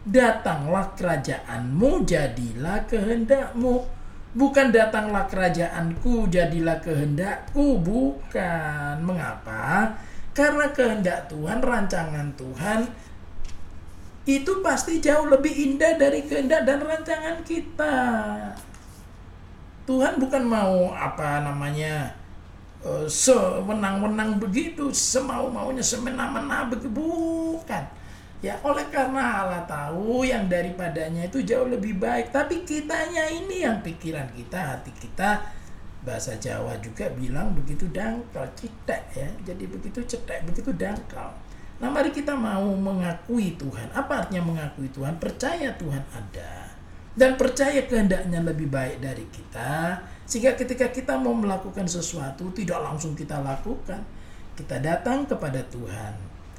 datanglah 0.06 0.94
kerajaanmu 0.94 2.06
jadilah 2.06 2.86
kehendakmu 2.86 3.88
Bukan 4.34 4.74
datanglah 4.74 5.30
kerajaanku, 5.30 6.26
jadilah 6.26 6.82
kehendakku. 6.82 7.78
Bukan. 7.78 8.94
Mengapa? 9.06 9.94
Karena 10.34 10.66
kehendak 10.74 11.30
Tuhan, 11.30 11.62
rancangan 11.62 12.34
Tuhan 12.34 12.90
itu 14.24 14.64
pasti 14.64 15.04
jauh 15.04 15.28
lebih 15.28 15.52
indah 15.52 16.00
dari 16.00 16.24
kehendak 16.24 16.64
dan 16.64 16.80
rancangan 16.80 17.44
kita. 17.44 17.96
Tuhan 19.84 20.16
bukan 20.16 20.42
mau 20.48 20.96
apa 20.96 21.44
namanya 21.44 22.16
uh, 22.80 23.04
sewenang-wenang 23.04 24.40
begitu, 24.40 24.88
semau-maunya, 24.88 25.84
semena-mena 25.84 26.72
begitu, 26.72 26.88
bukan 26.88 27.84
Ya 28.44 28.60
oleh 28.60 28.84
karena 28.92 29.40
Allah 29.40 29.64
tahu 29.64 30.20
yang 30.20 30.44
daripadanya 30.52 31.24
itu 31.24 31.40
jauh 31.40 31.64
lebih 31.64 31.96
baik. 31.96 32.28
Tapi 32.28 32.60
kitanya 32.68 33.24
ini 33.32 33.64
yang 33.64 33.80
pikiran 33.80 34.28
kita, 34.36 34.76
hati 34.76 34.92
kita 34.92 35.40
bahasa 36.04 36.36
Jawa 36.36 36.76
juga 36.84 37.08
bilang 37.16 37.56
begitu 37.56 37.88
dangkal, 37.88 38.44
cetek 38.52 39.02
ya. 39.16 39.28
Jadi 39.48 39.64
begitu 39.64 40.04
cetek, 40.04 40.44
begitu 40.44 40.76
dangkal. 40.76 41.32
Nah, 41.80 41.88
mari 41.88 42.12
kita 42.12 42.36
mau 42.36 42.68
mengakui 42.76 43.56
Tuhan. 43.56 43.88
Apa 43.96 44.28
artinya 44.28 44.44
mengakui 44.44 44.92
Tuhan? 44.92 45.16
Percaya 45.16 45.72
Tuhan 45.80 46.04
ada 46.12 46.64
dan 47.14 47.38
percaya 47.38 47.86
kehendaknya 47.86 48.42
lebih 48.42 48.66
baik 48.68 48.98
dari 48.98 49.22
kita 49.30 50.02
sehingga 50.26 50.58
ketika 50.58 50.90
kita 50.90 51.14
mau 51.14 51.30
melakukan 51.30 51.86
sesuatu 51.86 52.50
tidak 52.50 52.82
langsung 52.82 53.14
kita 53.14 53.38
lakukan. 53.38 54.02
Kita 54.54 54.78
datang 54.78 55.26
kepada 55.26 55.66
Tuhan. 55.66 56.14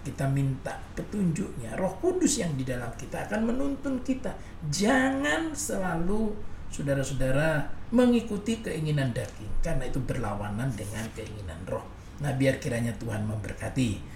Kita 0.05 0.29
minta 0.29 0.77
petunjuknya. 0.93 1.73
Roh 1.73 1.97
Kudus 1.97 2.37
yang 2.37 2.53
di 2.53 2.61
dalam 2.61 2.93
kita 2.93 3.25
akan 3.25 3.49
menuntun 3.49 4.05
kita. 4.05 4.37
Jangan 4.69 5.57
selalu 5.57 6.29
saudara-saudara 6.69 7.65
mengikuti 7.89 8.61
keinginan 8.61 9.09
daging 9.17 9.65
karena 9.65 9.89
itu 9.89 9.97
berlawanan 9.97 10.69
dengan 10.77 11.09
keinginan 11.17 11.57
roh. 11.65 11.81
Nah, 12.21 12.37
biar 12.37 12.61
kiranya 12.61 12.93
Tuhan 12.95 13.25
memberkati. 13.25 14.13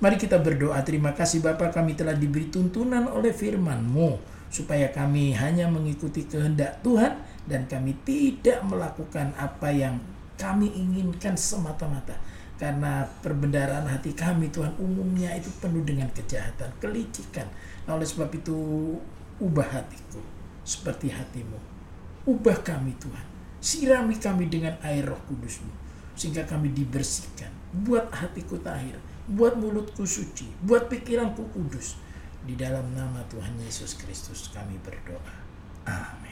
Mari 0.00 0.16
kita 0.16 0.40
berdoa. 0.40 0.80
Terima 0.84 1.12
kasih 1.12 1.44
Bapa 1.44 1.68
kami 1.72 1.96
telah 1.96 2.16
diberi 2.16 2.48
tuntunan 2.48 3.08
oleh 3.08 3.32
firman-Mu 3.32 4.36
supaya 4.48 4.88
kami 4.92 5.36
hanya 5.36 5.68
mengikuti 5.68 6.24
kehendak 6.24 6.80
Tuhan 6.80 7.16
dan 7.44 7.68
kami 7.68 7.92
tidak 8.08 8.64
melakukan 8.64 9.36
apa 9.36 9.68
yang 9.72 10.00
kami 10.36 10.68
inginkan 10.76 11.34
semata-mata 11.34 12.14
karena 12.56 13.04
perbendaraan 13.20 13.84
hati 13.84 14.16
kami 14.16 14.48
Tuhan 14.48 14.72
umumnya 14.80 15.28
itu 15.36 15.52
penuh 15.60 15.84
dengan 15.84 16.08
kejahatan, 16.16 16.72
kelicikan. 16.80 17.44
Nah, 17.84 18.00
oleh 18.00 18.08
sebab 18.08 18.32
itu 18.32 18.56
ubah 19.36 19.68
hatiku 19.68 20.20
seperti 20.64 21.12
hatimu. 21.12 21.60
Ubah 22.26 22.64
kami 22.64 22.96
Tuhan. 22.98 23.26
Sirami 23.62 24.16
kami 24.18 24.50
dengan 24.50 24.74
air 24.82 25.06
roh 25.06 25.20
kudusmu. 25.30 25.70
Sehingga 26.18 26.42
kami 26.48 26.74
dibersihkan. 26.74 27.52
Buat 27.86 28.10
hatiku 28.10 28.58
tahir. 28.58 28.98
Buat 29.30 29.60
mulutku 29.60 30.02
suci. 30.02 30.50
Buat 30.64 30.90
pikiranku 30.90 31.46
kudus. 31.54 32.00
Di 32.42 32.58
dalam 32.58 32.94
nama 32.96 33.22
Tuhan 33.30 33.54
Yesus 33.62 33.94
Kristus 33.94 34.50
kami 34.50 34.80
berdoa. 34.82 35.34
Amin. 35.86 36.25